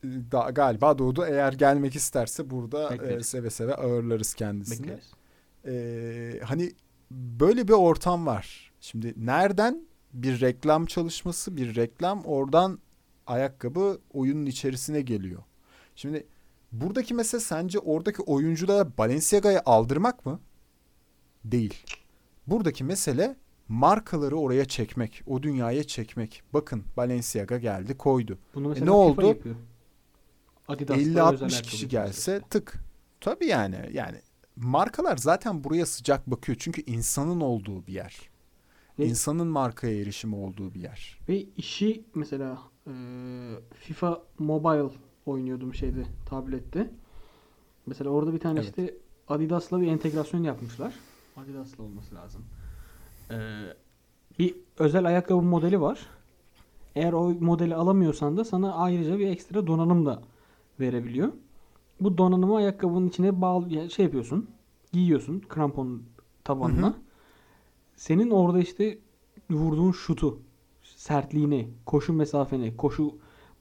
[0.03, 4.87] Da, galiba Doğdu eğer gelmek isterse burada e, seve seve ağırlarız kendisini.
[4.87, 5.11] Bekleriz.
[5.65, 6.71] Ee, hani
[7.11, 8.71] böyle bir ortam var.
[8.81, 12.79] Şimdi nereden bir reklam çalışması, bir reklam oradan
[13.27, 15.43] ayakkabı oyunun içerisine geliyor.
[15.95, 16.27] Şimdi
[16.71, 20.39] buradaki mesele sence oradaki oyunculara Balenciaga'yı aldırmak mı?
[21.43, 21.83] Değil.
[22.47, 23.35] Buradaki mesele
[23.67, 26.43] markaları oraya çekmek, o dünyaya çekmek.
[26.53, 28.37] Bakın Balenciaga geldi, koydu.
[28.55, 29.27] Bunu mesela ne oldu?
[29.27, 29.55] yapıyor.
[30.67, 32.79] Adidas'ta özel 50-60 ayakkabı kişi gelse tık.
[33.21, 34.17] Tabii yani yani
[34.55, 38.29] markalar zaten buraya sıcak bakıyor çünkü insanın olduğu bir yer.
[38.99, 41.19] Ve- İnsanın markaya erişimi olduğu bir yer.
[41.29, 42.91] Ve işi mesela e,
[43.73, 44.89] FIFA Mobile
[45.25, 46.91] oynuyordum şeyde tablette.
[47.85, 48.69] Mesela orada bir tane Evet.
[48.69, 48.95] işte
[49.27, 50.93] Adidas'la bir entegrasyon yapmışlar.
[51.37, 52.41] Adidas'la olması lazım.
[53.31, 53.37] E,
[54.39, 56.07] bir özel ayakkabı modeli var.
[56.95, 60.21] Eğer o modeli alamıyorsan da sana ayrıca bir ekstra donanım da
[60.79, 61.31] verebiliyor.
[61.99, 64.49] Bu donanımı ayakkabının içine bağlı yani şey yapıyorsun.
[64.93, 66.03] Giyiyorsun krampon
[66.43, 66.87] tabanına.
[66.87, 66.95] Hı hı.
[67.95, 68.97] Senin orada işte
[69.49, 70.39] vurduğun şutu,
[71.05, 73.17] sertliğini, koşu mesafeni, koşu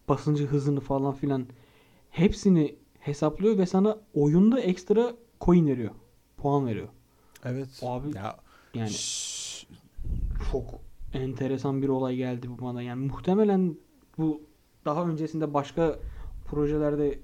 [0.08, 1.46] basıncı hızını falan filan
[2.10, 5.90] hepsini hesaplıyor ve sana oyunda ekstra coin veriyor.
[6.36, 6.88] Puan veriyor.
[7.44, 7.68] Evet.
[7.82, 8.36] Abi ya
[8.74, 9.66] yani şşş,
[10.52, 10.64] çok
[11.12, 12.82] enteresan bir olay geldi bu bana.
[12.82, 13.76] Yani muhtemelen
[14.18, 14.42] bu
[14.84, 15.98] daha öncesinde başka
[16.46, 17.18] projelerde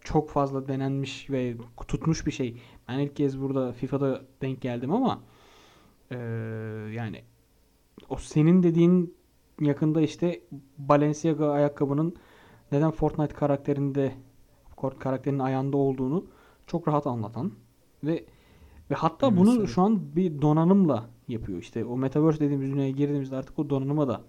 [0.00, 1.56] çok fazla denenmiş ve
[1.88, 2.56] tutmuş bir şey.
[2.88, 5.20] Ben ilk kez burada FIFA'da denk geldim ama
[6.10, 6.18] eee,
[6.92, 7.22] yani
[8.08, 9.16] o senin dediğin
[9.60, 10.40] yakında işte
[10.78, 12.16] Balenciaga ayakkabının
[12.72, 14.12] neden Fortnite karakterinde
[14.98, 16.26] karakterinin ayağında olduğunu
[16.66, 17.52] çok rahat anlatan
[18.04, 18.24] ve
[18.90, 21.58] ve hatta Evet, bunu şu an bir donanımla yapıyor.
[21.58, 24.22] İşte o Metaverse dediğimiz dünyaya girdiğimizde artık o donanıma da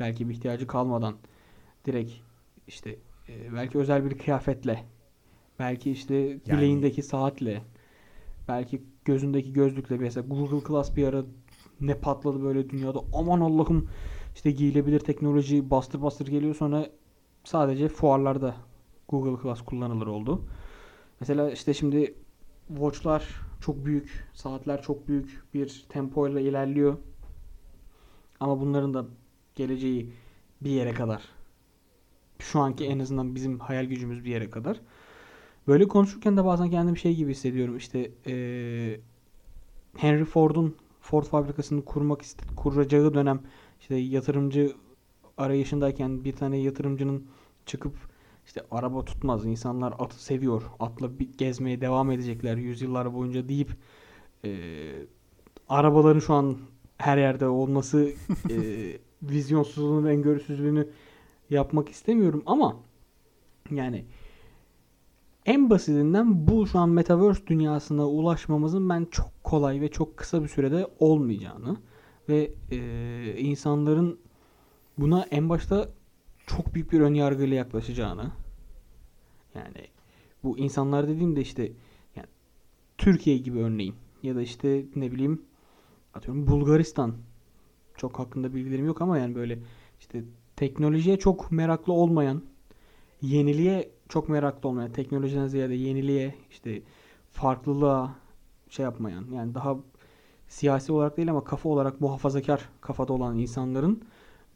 [0.00, 1.14] belki bir ihtiyacı kalmadan
[1.86, 2.12] direkt
[2.68, 2.96] işte
[3.28, 4.84] e, belki özel bir kıyafetle
[5.58, 7.62] belki işte bileğindeki saatle
[8.48, 11.24] belki gözündeki gözlükle mesela Google Glass bir ara
[11.80, 13.00] ne patladı böyle dünyada.
[13.14, 13.88] Aman Allah'ım
[14.38, 16.86] işte giyilebilir teknoloji bastır bastır geliyor sonra
[17.44, 18.56] sadece fuarlarda
[19.08, 20.44] Google Glass kullanılır oldu.
[21.20, 22.14] Mesela işte şimdi
[22.68, 23.24] watch'lar
[23.60, 26.96] çok büyük, saatler çok büyük bir tempoyla ilerliyor.
[28.40, 29.06] Ama bunların da
[29.54, 30.12] geleceği
[30.60, 31.22] bir yere kadar.
[32.38, 34.80] Şu anki en azından bizim hayal gücümüz bir yere kadar.
[35.68, 37.76] Böyle konuşurken de bazen kendimi şey gibi hissediyorum.
[37.76, 39.00] İşte eee,
[39.96, 42.20] Henry Ford'un Ford fabrikasını kurmak
[42.56, 43.40] kuracağı dönem
[43.80, 44.72] işte yatırımcı
[45.38, 47.26] arayışındayken bir tane yatırımcının
[47.66, 47.94] çıkıp
[48.46, 49.46] işte araba tutmaz.
[49.46, 50.62] insanlar atı seviyor.
[50.80, 53.70] Atla bir gezmeye devam edecekler yüzyıllar boyunca deyip
[54.44, 54.50] e,
[55.68, 56.58] arabaların şu an
[56.98, 58.08] her yerde olması
[58.50, 58.56] e,
[59.22, 60.88] vizyonsuzluğunu ve öngörüsüzlüğünü
[61.50, 62.76] yapmak istemiyorum ama
[63.70, 64.04] yani
[65.46, 70.48] en basitinden bu şu an Metaverse dünyasına ulaşmamızın ben çok kolay ve çok kısa bir
[70.48, 71.76] sürede olmayacağını
[72.28, 72.78] ve e,
[73.38, 74.20] insanların
[74.98, 75.88] buna en başta
[76.46, 78.32] çok büyük bir önyargıyla yaklaşacağını
[79.54, 79.86] yani
[80.42, 81.72] bu insanlar dediğimde işte
[82.16, 82.26] yani
[82.98, 85.42] Türkiye gibi örneğin ya da işte ne bileyim
[86.14, 87.14] atıyorum Bulgaristan
[87.96, 89.58] çok hakkında bilgilerim yok ama yani böyle
[90.00, 90.24] işte
[90.56, 92.42] teknolojiye çok meraklı olmayan,
[93.22, 96.82] yeniliğe çok meraklı olmayan, teknolojiden ziyade yeniliğe, işte
[97.30, 98.14] farklılığa
[98.68, 99.76] şey yapmayan, yani daha
[100.48, 104.02] siyasi olarak değil ama kafa olarak muhafazakar kafada olan insanların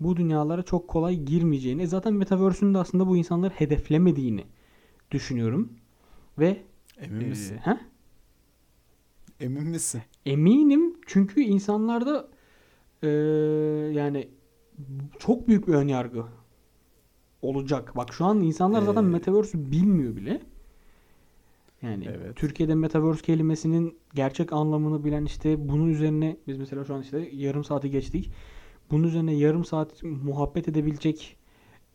[0.00, 4.44] bu dünyalara çok kolay girmeyeceğini, zaten Metaverse'ün de aslında bu insanları hedeflemediğini
[5.10, 5.72] düşünüyorum.
[6.38, 6.62] Ve
[6.98, 7.56] Emin e, misin?
[7.56, 7.78] he?
[9.40, 10.02] Emin misin?
[10.26, 12.28] Eminim çünkü insanlarda
[13.02, 13.08] e,
[13.92, 14.28] yani
[15.18, 16.24] çok büyük bir önyargı
[17.42, 17.96] olacak.
[17.96, 20.42] Bak şu an insanlar zaten Ee, Metaverse'ü bilmiyor bile.
[21.82, 22.36] Yani Evet.
[22.36, 27.64] Türkiye'de Metaverse kelimesinin gerçek anlamını bilen işte bunun üzerine biz mesela şu an işte yarım
[27.64, 28.30] saati geçtik.
[28.90, 31.36] Bunun üzerine yarım saat muhabbet edebilecek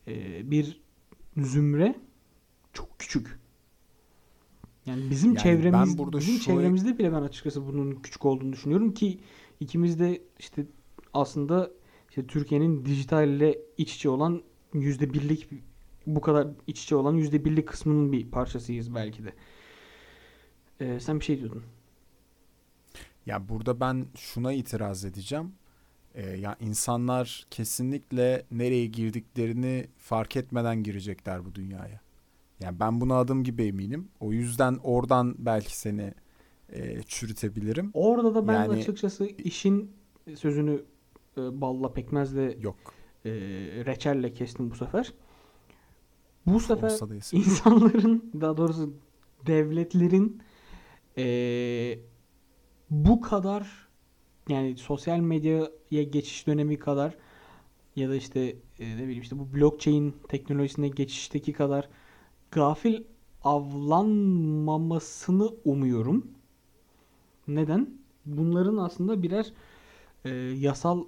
[0.08, 0.82] e, bir
[1.38, 1.95] zümre
[2.73, 3.39] çok küçük.
[4.86, 8.54] Yani bizim Yani çevremiz ben burada bizim şu- çevremizde bile ben açıkçası bunun küçük olduğunu
[8.54, 9.19] düşünüyorum ki
[9.60, 10.65] ikimiz de işte
[11.13, 11.71] aslında
[12.10, 14.41] işte Türkiye'nin dijitalle iç içe olan
[14.73, 15.47] yüzde birlik
[16.08, 19.34] bu kadar iç içe olan yüzde birlik kısmının bir parçasıyız belki de.
[20.80, 21.63] Ee, sen bir şey diyordun.
[23.26, 25.52] Ya burada ben şuna itiraz edeceğim.
[26.16, 32.00] Ee, ya insanlar kesinlikle nereye girdiklerini fark etmeden girecekler bu dünyaya.
[32.60, 34.08] Yani ben buna adım gibi eminim.
[34.20, 36.13] O yüzden oradan belki seni
[36.70, 37.92] e, çürütebilirim.
[37.94, 39.92] Orada da ben Yani- açıkçası işin
[40.36, 40.84] sözünü
[41.38, 42.76] e, balla pekmezle Yok.
[43.26, 43.32] e,
[43.86, 45.13] reçelle kestim bu sefer.
[46.46, 47.00] Bu sefer
[47.32, 48.94] insanların daha doğrusu
[49.48, 50.42] devletlerin
[51.17, 51.99] eee,
[52.89, 53.88] bu kadar
[54.49, 57.17] yani sosyal medyaya geçiş dönemi kadar
[57.95, 61.89] ya da işte e, ne bileyim işte bu blockchain teknolojisine geçişteki kadar
[62.51, 63.03] gafil
[63.43, 66.32] avlanmamasını umuyorum.
[67.47, 67.89] Neden?
[68.25, 69.53] Bunların aslında birer
[70.25, 71.06] e, yasal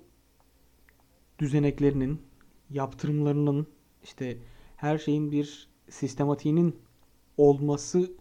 [1.39, 2.21] düzeneklerinin,
[2.69, 3.67] yaptırımlarının
[4.03, 4.37] işte
[4.75, 6.75] her şeyin bir sistematiğinin
[7.37, 8.11] olması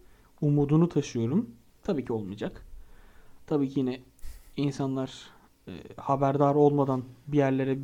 [0.41, 1.51] umudunu taşıyorum.
[1.89, 2.65] Tabii ki olmayacak.
[3.47, 4.01] Tabii ki yine
[4.57, 5.31] insanlar
[5.69, 7.79] e, haberdar olmadan bir yerlere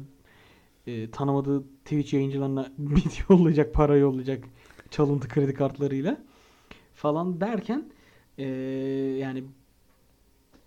[0.87, 4.45] e, tanımadığı Twitch yayıncılarına video yollayacak, para yollayacak
[4.91, 6.19] çalıntı kredi kartlarıyla
[6.95, 7.93] falan derken
[8.39, 8.45] e,
[9.21, 9.45] yani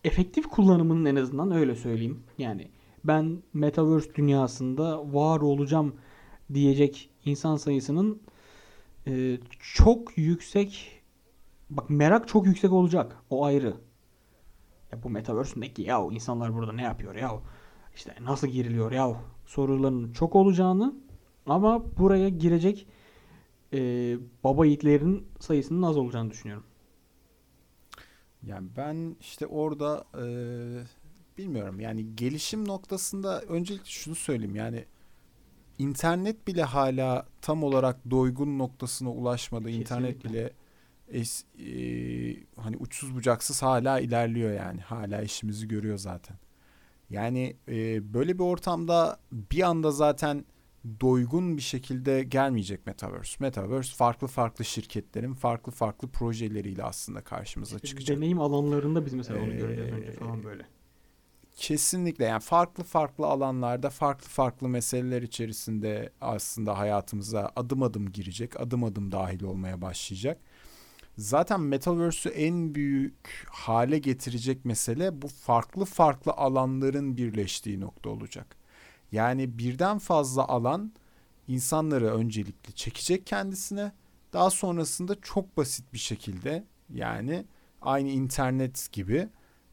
[0.03, 2.23] efektif kullanımının en azından öyle söyleyeyim.
[2.37, 2.67] Yani
[3.03, 5.95] ben Metaverse dünyasında var olacağım
[6.53, 8.21] diyecek insan sayısının
[9.07, 10.96] e, çok yüksek
[11.69, 13.15] bak merak çok yüksek olacak.
[13.29, 13.73] O ayrı.
[14.91, 17.31] Ya bu Metaverse ne ki ya insanlar burada ne yapıyor ya
[17.95, 20.95] işte nasıl giriliyor ya sorularının çok olacağını
[21.45, 22.87] ama buraya girecek
[23.73, 23.79] e,
[24.43, 26.63] baba yiğitlerin sayısının az olacağını düşünüyorum.
[28.43, 30.25] Yani ben işte orada e,
[31.37, 34.85] bilmiyorum yani gelişim noktasında öncelikle şunu söyleyeyim yani
[35.77, 39.69] internet bile hala tam olarak doygun noktasına ulaşmadı.
[39.69, 40.29] İnternet Kesinlikle.
[40.29, 40.53] bile
[41.11, 41.67] es, e,
[42.61, 44.81] hani uçsuz bucaksız hala ilerliyor yani.
[44.81, 46.37] Hala işimizi görüyor zaten.
[47.09, 50.45] Yani e, böyle bir ortamda bir anda zaten
[51.01, 53.35] doygun bir şekilde gelmeyecek Metaverse.
[53.39, 58.17] Metaverse farklı farklı şirketlerin farklı farklı projeleriyle aslında karşımıza çıkacak.
[58.17, 60.65] Deneyim alanlarında biz mesela onu göreceğiz Ee, önce falan böyle.
[61.55, 68.83] Kesinlikle yani farklı farklı alanlarda farklı farklı meseleler içerisinde aslında hayatımıza adım adım girecek, adım
[68.83, 70.41] adım dahil olmaya başlayacak.
[71.17, 78.55] Zaten Metaverse'ü en büyük hale getirecek mesele bu farklı farklı alanların birleştiği nokta olacak.
[79.11, 80.91] Yani birden fazla alan
[81.47, 83.91] insanları öncelikle çekecek kendisine.
[84.33, 87.45] Daha sonrasında çok basit bir şekilde yani
[87.81, 89.29] aynı internet gibi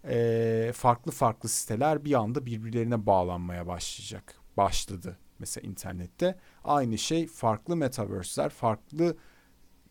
[0.09, 4.35] eee, farklı farklı siteler bir anda birbirlerine bağlanmaya başlayacak.
[4.57, 6.39] Başladı mesela internette.
[6.65, 9.17] Aynı şey farklı metaverse'ler, farklı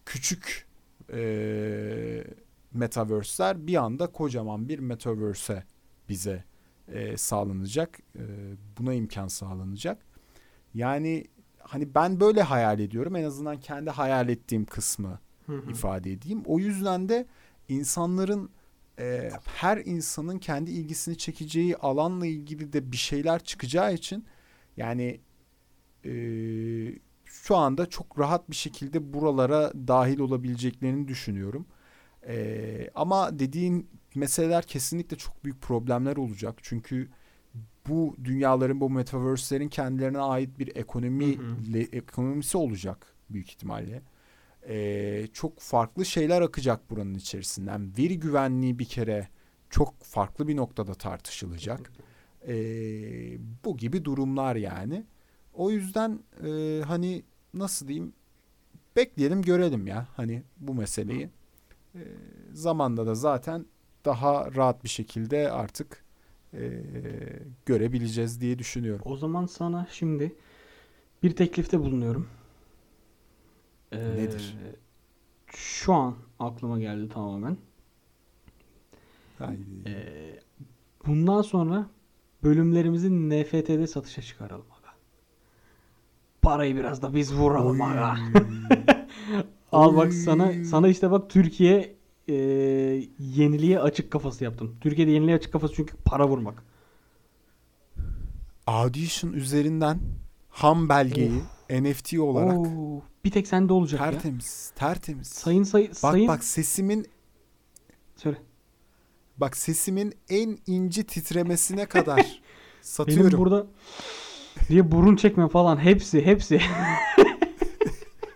[0.06, 0.68] küçük
[1.14, 2.24] eee
[2.74, 5.64] metaverse'ler bir anda kocaman bir metaverse'e
[6.10, 6.44] bize
[6.94, 8.00] eee, sağlanacak.
[8.16, 8.22] Eee,
[8.78, 10.06] buna imkan sağlanacak.
[10.74, 11.26] Yani
[11.60, 13.16] hani ben böyle hayal ediyorum.
[13.16, 15.72] En azından kendi hayal ettiğim kısmı Hı hı.
[15.72, 16.42] ifade edeyim.
[16.46, 17.26] O yüzden de
[17.70, 18.50] insanların
[19.00, 24.26] e, her insanın kendi ilgisini çekeceği alanla ilgili de bir şeyler çıkacağı için
[24.78, 25.20] yani
[26.06, 26.12] e,
[27.34, 31.66] şu anda çok rahat bir şekilde buralara dahil olabileceklerini düşünüyorum.
[32.28, 36.56] E, ama dediğin meseleler kesinlikle çok büyük problemler olacak.
[36.62, 37.10] Çünkü
[37.88, 41.80] bu dünyaların, bu metaverse'lerin kendilerine ait bir ekonomi Hı hı.
[41.80, 44.02] ekonomisi olacak büyük ihtimalle.
[44.68, 47.98] Ee, çok farklı şeyler akacak buranın içerisinden.
[47.98, 49.28] Veri güvenliği bir kere
[49.70, 51.92] çok farklı bir noktada tartışılacak.
[52.48, 52.56] E,
[53.66, 55.06] bu gibi durumlar yani.
[55.54, 57.24] O yüzden e, hani
[57.54, 58.14] nasıl diyeyim
[58.96, 61.30] bekleyelim görelim ya hani bu meseleyi.
[61.96, 62.02] E,
[62.54, 63.66] zamanda da zaten
[64.06, 66.04] daha rahat bir şekilde artık
[66.54, 66.84] e,
[67.66, 69.02] görebileceğiz diye düşünüyorum.
[69.06, 70.36] O zaman sana şimdi
[71.24, 72.28] bir teklifte bulunuyorum.
[73.92, 74.58] Ee, Nedir?
[75.48, 77.58] Şu an aklıma geldi tamamen.
[79.40, 79.62] Haydi.
[79.86, 80.40] Ee,
[81.06, 81.90] bundan sonra
[82.44, 84.66] bölümlerimizi NFT'de satışa çıkaralım.
[86.44, 87.88] Parayı biraz da biz vuralım Oy.
[87.92, 88.18] aga.
[89.72, 91.96] Al bak sana sana işte bak Türkiye
[92.28, 92.34] e,
[93.20, 94.76] yeniliğe açık kafası yaptım.
[94.82, 96.64] Türkiye'de yeniliğe açık kafası çünkü para vurmak.
[98.68, 100.00] Audition üzerinden
[100.50, 101.32] ham belgeyi
[101.70, 104.12] NFT olarak Oo, bir tek sende olacak ya.
[104.12, 105.28] tertemiz, tertemiz.
[105.28, 107.06] Sayın sayı bak sayın bak sesimin
[108.16, 108.38] söyle.
[109.38, 112.42] bak sesimin en ince titremesine kadar
[112.82, 113.28] satıyorum.
[113.28, 113.68] Benim burada
[114.70, 116.62] diye burun çekme falan hepsi hepsi.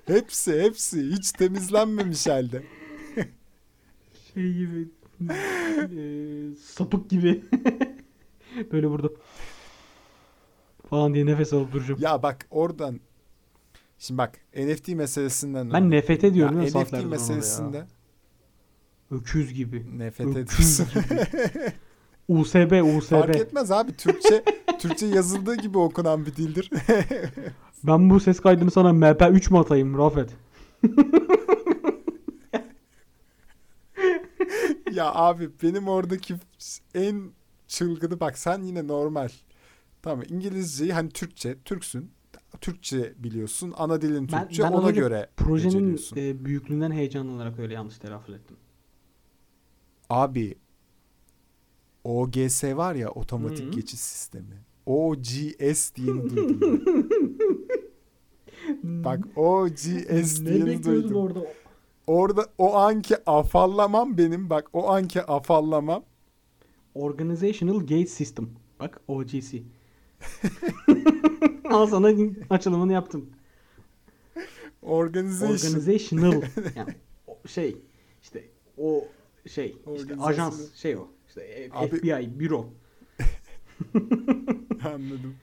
[0.07, 2.63] Hepsi hepsi hiç temizlenmemiş halde.
[4.33, 4.87] şey gibi
[5.21, 7.43] eee, sapık gibi.
[8.71, 9.09] Böyle burada
[10.89, 11.99] falan diye nefes alıp duracağım.
[12.03, 12.99] Ya bak oradan
[13.99, 17.87] şimdi bak NFT meselesinden Ben nefret ediyorum Ya NFT meselesinde ya.
[19.11, 19.85] Öküz gibi.
[19.99, 20.87] nefret Öküz ediyorsun.
[22.27, 23.09] USB USB.
[23.09, 24.43] Fark etmez abi Türkçe
[24.79, 26.69] Türkçe yazıldığı gibi okunan bir dildir.
[27.83, 30.29] Ben bu ses kaydını sana MP3 mü atayım Rafet?
[34.91, 36.35] ya abi benim oradaki
[36.95, 37.31] en
[37.67, 39.29] çılgını bak sen yine normal.
[40.01, 42.11] Tamam İngilizceyi hani Türkçe, Türksün.
[42.61, 43.73] Türkçe biliyorsun.
[43.77, 44.63] Ana dilin Ben- Türkçe.
[44.63, 48.57] ben az ona göre Projenin e, büyüklüğünden heyecanlanarak öyle yanlış telaffuz ettim.
[50.09, 50.55] Abi
[52.07, 53.71] OGS var ya otomatik Hı.
[53.71, 54.63] geçiş sistemi.
[54.85, 56.79] OGS diyeni duydum.
[58.83, 61.15] Bak OGS diyeni duydum.
[61.15, 61.47] orada?
[62.07, 64.49] Orada o anki afallamam benim.
[64.49, 66.03] Bak o anki afallamam.
[66.95, 68.49] Organizational Gate System.
[68.79, 69.63] Bak OGC.
[71.69, 72.11] Al sana
[72.49, 73.29] açılımını yaptım.
[74.81, 75.51] Organization.
[75.51, 76.41] Organizational.
[76.75, 76.93] Yani
[77.47, 77.77] şey
[78.21, 78.43] işte
[78.77, 79.05] o
[79.47, 81.07] şey işte ajans şey o.
[81.41, 82.69] E, Abi- FBI büro.
[84.85, 85.35] Anladım.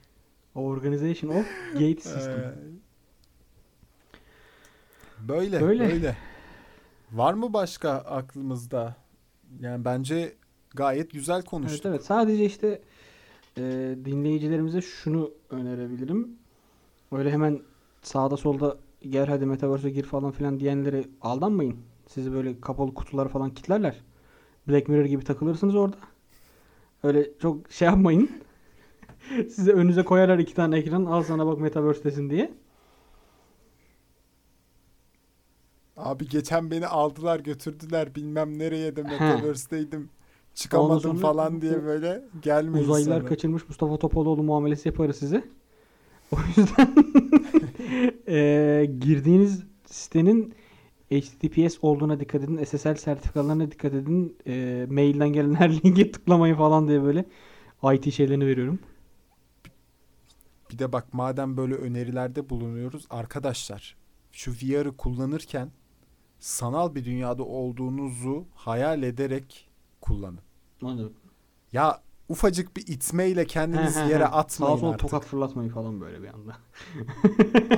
[0.54, 2.38] Organization of Gate System.
[2.40, 2.54] Ee,
[5.28, 5.88] böyle, Böyle.
[5.88, 6.16] böyle.
[7.12, 8.96] Var mı başka aklımızda?
[9.60, 10.34] Yani bence
[10.74, 11.86] gayet güzel Evet konuştuk.
[11.86, 12.04] evet.
[12.04, 12.82] Sadece işte
[13.58, 13.62] e,
[14.04, 16.28] dinleyicilerimize şunu önerebilirim.
[17.12, 17.60] Öyle hemen
[18.02, 18.76] sağda solda
[19.08, 21.76] gel hadi Metaverse'e gir falan filan diyenlere aldanmayın.
[22.06, 24.00] Sizi böyle kapalı kutulara falan kitlerler.
[24.68, 25.96] Black Mirror gibi takılırsınız orada.
[27.02, 28.30] Öyle çok şey yapmayın.
[29.48, 31.04] Size önünüze koyarlar iki tane ekran.
[31.04, 32.52] Al sana bak Metaverse'desin diye.
[35.96, 39.02] Abi geçen beni aldılar götürdüler bilmem nereye de.
[39.02, 40.10] Metaverse'deydim.
[40.54, 43.28] Çıkamadım sonra falan diye böyle gelmeyin Uzaylılar sonra.
[43.28, 45.44] kaçırmış Mustafa Topaloğlu muamelesi yaparız size.
[46.32, 46.94] O yüzden
[48.26, 50.54] eee, girdiğiniz sitenin
[51.10, 52.64] HTTPS olduğuna dikkat edin.
[52.64, 54.36] SSL sertifikalarına dikkat edin.
[54.46, 57.24] Eee, mailden gelen her linke tıklamayın falan diye böyle
[57.94, 58.78] IT şeylerini veriyorum.
[60.70, 63.96] Bir de bak madem böyle önerilerde bulunuyoruz arkadaşlar
[64.32, 65.70] şu VR'ı kullanırken
[66.38, 69.68] sanal bir dünyada olduğunuzu hayal ederek
[70.00, 70.40] kullanın.
[70.82, 71.12] Anladım.
[71.72, 75.00] Ya ufacık bir itmeyle kendiniz He, he, yere atmayın Sağa artık.
[75.00, 76.56] tokat fırlatmayın falan böyle bir anda.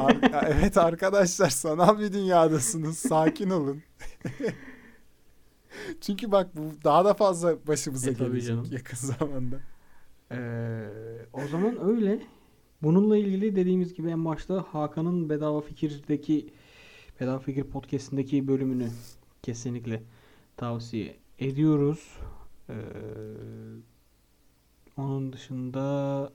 [0.00, 2.98] Ar- evet arkadaşlar sanal bir dünyadasınız.
[2.98, 3.82] Sakin olun.
[6.00, 8.66] Çünkü bak bu daha da fazla başımıza E, gelecek canım.
[8.70, 9.56] yakın zamanda.
[10.30, 10.88] Eee,
[11.32, 12.20] o zaman öyle.
[12.82, 16.52] Bununla ilgili dediğimiz gibi en başta Hakan'ın Bedava Fikir'deki
[17.20, 18.88] Bedava Fikir podcast'indeki bölümünü
[19.42, 20.02] kesinlikle
[20.56, 22.16] tavsiye ediyoruz.
[22.68, 22.74] Eee,
[24.96, 26.32] onun dışında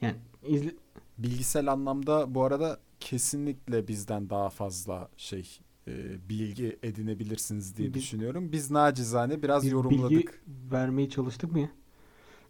[0.00, 0.16] yani
[0.46, 0.70] izle,
[1.18, 5.58] Bilgisel anlamda bu arada kesinlikle bizden daha fazla şey
[5.88, 5.92] e,
[6.28, 8.52] bilgi edinebilirsiniz diye Biz- düşünüyorum.
[8.52, 10.10] Biz nacizane biraz biz yorumladık.
[10.10, 10.28] bilgi
[10.72, 11.70] vermeye çalıştık mı ya?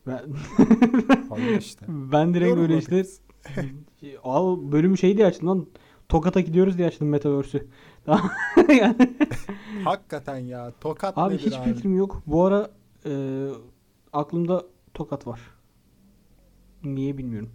[0.07, 0.23] Ben,
[1.29, 1.87] Hayır işte.
[1.89, 3.05] ben direkt böyle işte
[4.25, 5.67] al bölümü şey diye açtım lan
[6.09, 7.67] Tokat'a gidiyoruz diye açtım Metaverse'ü.
[8.69, 9.17] yani,
[9.85, 11.75] Hakikaten ya tokat Abi nedir hiç abi?
[11.75, 12.23] fikrim yok.
[12.27, 12.71] Bu ara
[13.07, 13.13] e,
[14.13, 14.65] aklımda
[14.95, 15.41] tokat var.
[16.85, 17.51] Niye bilmiyorum.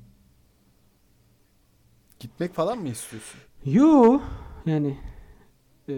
[2.19, 3.39] Gitmek falan mı istiyorsun?
[3.65, 4.21] Yo
[4.65, 4.97] yani
[5.89, 5.95] e,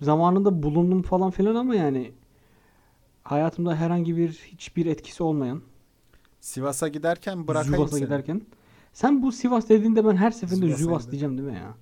[0.00, 2.12] zamanında bulundum falan filan ama yani
[3.22, 5.62] hayatımda herhangi bir hiçbir etkisi olmayan
[6.40, 8.00] Sivas'a giderken bırakayım seni.
[8.00, 8.42] giderken.
[8.92, 11.10] Sen bu Sivas dediğinde ben her seferinde Züvas gider.
[11.10, 11.74] diyeceğim değil mi ya?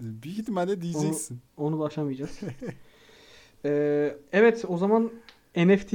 [0.00, 1.40] Büyük ihtimalle diyeceksin.
[1.56, 2.40] Onu da aşamayacağız.
[3.64, 5.10] Ee, evet o zaman
[5.56, 5.94] NFT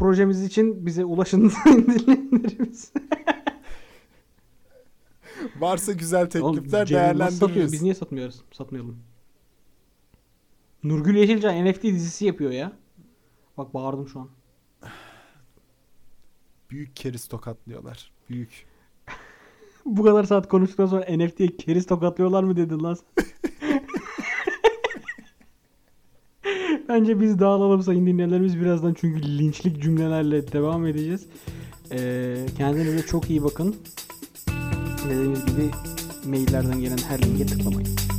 [0.00, 2.92] projemiz için bize ulaşın dinleyenlerimiz.
[5.60, 7.72] Varsa güzel teklifler değerlendiririz.
[7.72, 8.42] Biz niye satmıyoruz?
[8.52, 8.98] Satmayalım.
[10.84, 12.72] Nurgül Yeşilcan NFT dizisi yapıyor ya.
[13.56, 14.28] Bak bağırdım şu an.
[16.70, 18.12] Büyük keriz tokatlıyorlar.
[18.28, 18.66] Büyük.
[19.84, 23.24] Bu kadar saat konuştuktan sonra NFT'ye keriz tokatlıyorlar mı dedin lan sen?
[26.90, 31.26] Bence biz dağılalım sayın dinleyenlerimiz birazdan çünkü linçlik cümlelerle devam edeceğiz.
[31.92, 33.76] Ee, kendinize çok iyi bakın.
[35.10, 35.70] Dediğimiz gibi
[36.24, 38.09] maillerden gelen her linke tıklamayın.